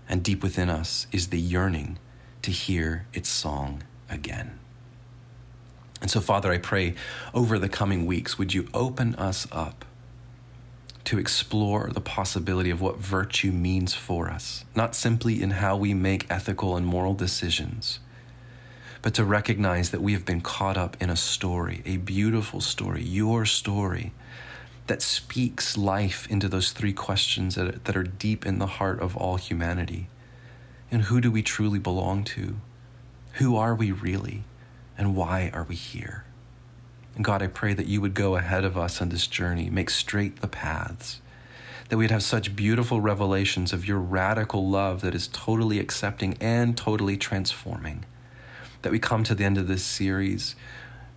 and 0.07 0.23
deep 0.23 0.42
within 0.42 0.68
us 0.68 1.07
is 1.11 1.29
the 1.29 1.40
yearning 1.40 1.99
to 2.42 2.51
hear 2.51 3.07
its 3.14 3.31
song 3.31 3.83
again. 4.11 4.59
And 6.03 6.11
so, 6.11 6.21
Father, 6.21 6.53
I 6.53 6.59
pray 6.59 6.97
over 7.33 7.59
the 7.59 7.71
coming 7.71 8.05
weeks, 8.05 8.37
would 8.37 8.53
you 8.53 8.68
open 8.75 9.14
us 9.14 9.49
up 9.51 9.87
to 11.05 11.18
explore 11.18 11.88
the 11.90 12.03
possibility 12.03 12.68
of 12.68 12.83
what 12.83 12.99
virtue 12.99 13.53
means 13.53 13.94
for 13.94 14.29
us, 14.29 14.66
not 14.75 14.94
simply 14.94 15.42
in 15.42 15.53
how 15.53 15.79
we 15.79 15.94
make 15.94 16.31
ethical 16.31 16.77
and 16.77 16.85
moral 16.85 17.14
decisions, 17.14 18.01
but 19.02 19.14
to 19.14 19.24
recognize 19.24 19.90
that 19.90 20.02
we 20.02 20.12
have 20.12 20.24
been 20.24 20.40
caught 20.40 20.76
up 20.76 20.96
in 21.00 21.11
a 21.11 21.16
story, 21.16 21.82
a 21.84 21.96
beautiful 21.96 22.61
story, 22.61 23.02
your 23.02 23.44
story, 23.44 24.12
that 24.87 25.02
speaks 25.02 25.76
life 25.76 26.26
into 26.30 26.48
those 26.48 26.72
three 26.72 26.92
questions 26.92 27.54
that, 27.54 27.84
that 27.84 27.96
are 27.96 28.02
deep 28.02 28.46
in 28.46 28.58
the 28.58 28.66
heart 28.66 29.00
of 29.00 29.16
all 29.16 29.37
humanity. 29.37 30.08
And 30.90 31.02
who 31.02 31.20
do 31.20 31.30
we 31.30 31.42
truly 31.42 31.78
belong 31.78 32.24
to? 32.24 32.56
Who 33.34 33.56
are 33.56 33.74
we 33.74 33.92
really? 33.92 34.44
And 34.96 35.14
why 35.14 35.50
are 35.52 35.64
we 35.64 35.74
here? 35.74 36.24
And 37.14 37.24
God, 37.24 37.42
I 37.42 37.48
pray 37.48 37.74
that 37.74 37.87
you 37.87 38.00
would 38.00 38.14
go 38.14 38.37
ahead 38.37 38.64
of 38.64 38.78
us 38.78 39.02
on 39.02 39.11
this 39.11 39.26
journey, 39.26 39.68
make 39.70 39.90
straight 39.90 40.40
the 40.40 40.48
paths, 40.48 41.20
that 41.88 41.96
we'd 41.96 42.11
have 42.11 42.22
such 42.22 42.56
beautiful 42.56 43.00
revelations 43.00 43.72
of 43.72 43.87
your 43.87 43.98
radical 43.98 44.68
love 44.68 45.00
that 45.02 45.14
is 45.14 45.28
totally 45.28 45.78
accepting 45.78 46.37
and 46.40 46.76
totally 46.76 47.16
transforming. 47.16 48.04
That 48.88 48.92
we 48.92 48.98
come 48.98 49.22
to 49.24 49.35
the 49.35 49.44
end 49.44 49.59
of 49.59 49.68
this 49.68 49.85
series 49.85 50.57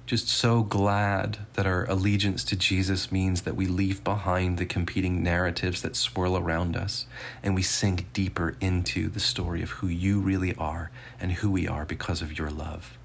just 0.06 0.28
so 0.28 0.62
glad 0.62 1.38
that 1.54 1.66
our 1.66 1.90
allegiance 1.90 2.44
to 2.44 2.58
Jesus 2.58 3.14
means 3.14 3.44
that 3.44 3.56
we 3.56 3.66
leave 3.66 4.04
behind 4.04 4.58
the 4.58 4.66
competing 4.66 5.24
narratives 5.24 5.82
that 5.82 5.96
swirl 5.96 6.36
around 6.36 6.76
us 6.76 7.06
and 7.42 7.56
we 7.56 7.62
sink 7.62 8.12
deeper 8.12 8.58
into 8.60 9.08
the 9.08 9.22
story 9.22 9.62
of 9.62 9.70
who 9.70 9.88
you 9.88 10.20
really 10.20 10.54
are 10.56 10.92
and 11.18 11.32
who 11.32 11.50
we 11.50 11.66
are 11.66 11.86
because 11.86 12.22
of 12.22 12.38
your 12.38 12.50
love. 12.50 12.98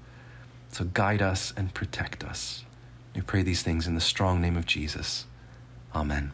So 0.73 0.83
guide 0.83 1.21
us 1.21 1.53
and 1.55 1.73
protect 1.73 2.25
us. 2.25 2.65
We 3.15 3.21
pray 3.21 3.43
these 3.43 3.63
things 3.63 3.87
in 3.87 3.95
the 3.95 4.01
strong 4.01 4.41
name 4.41 4.57
of 4.57 4.65
Jesus. 4.65 5.27
Amen. 5.95 6.33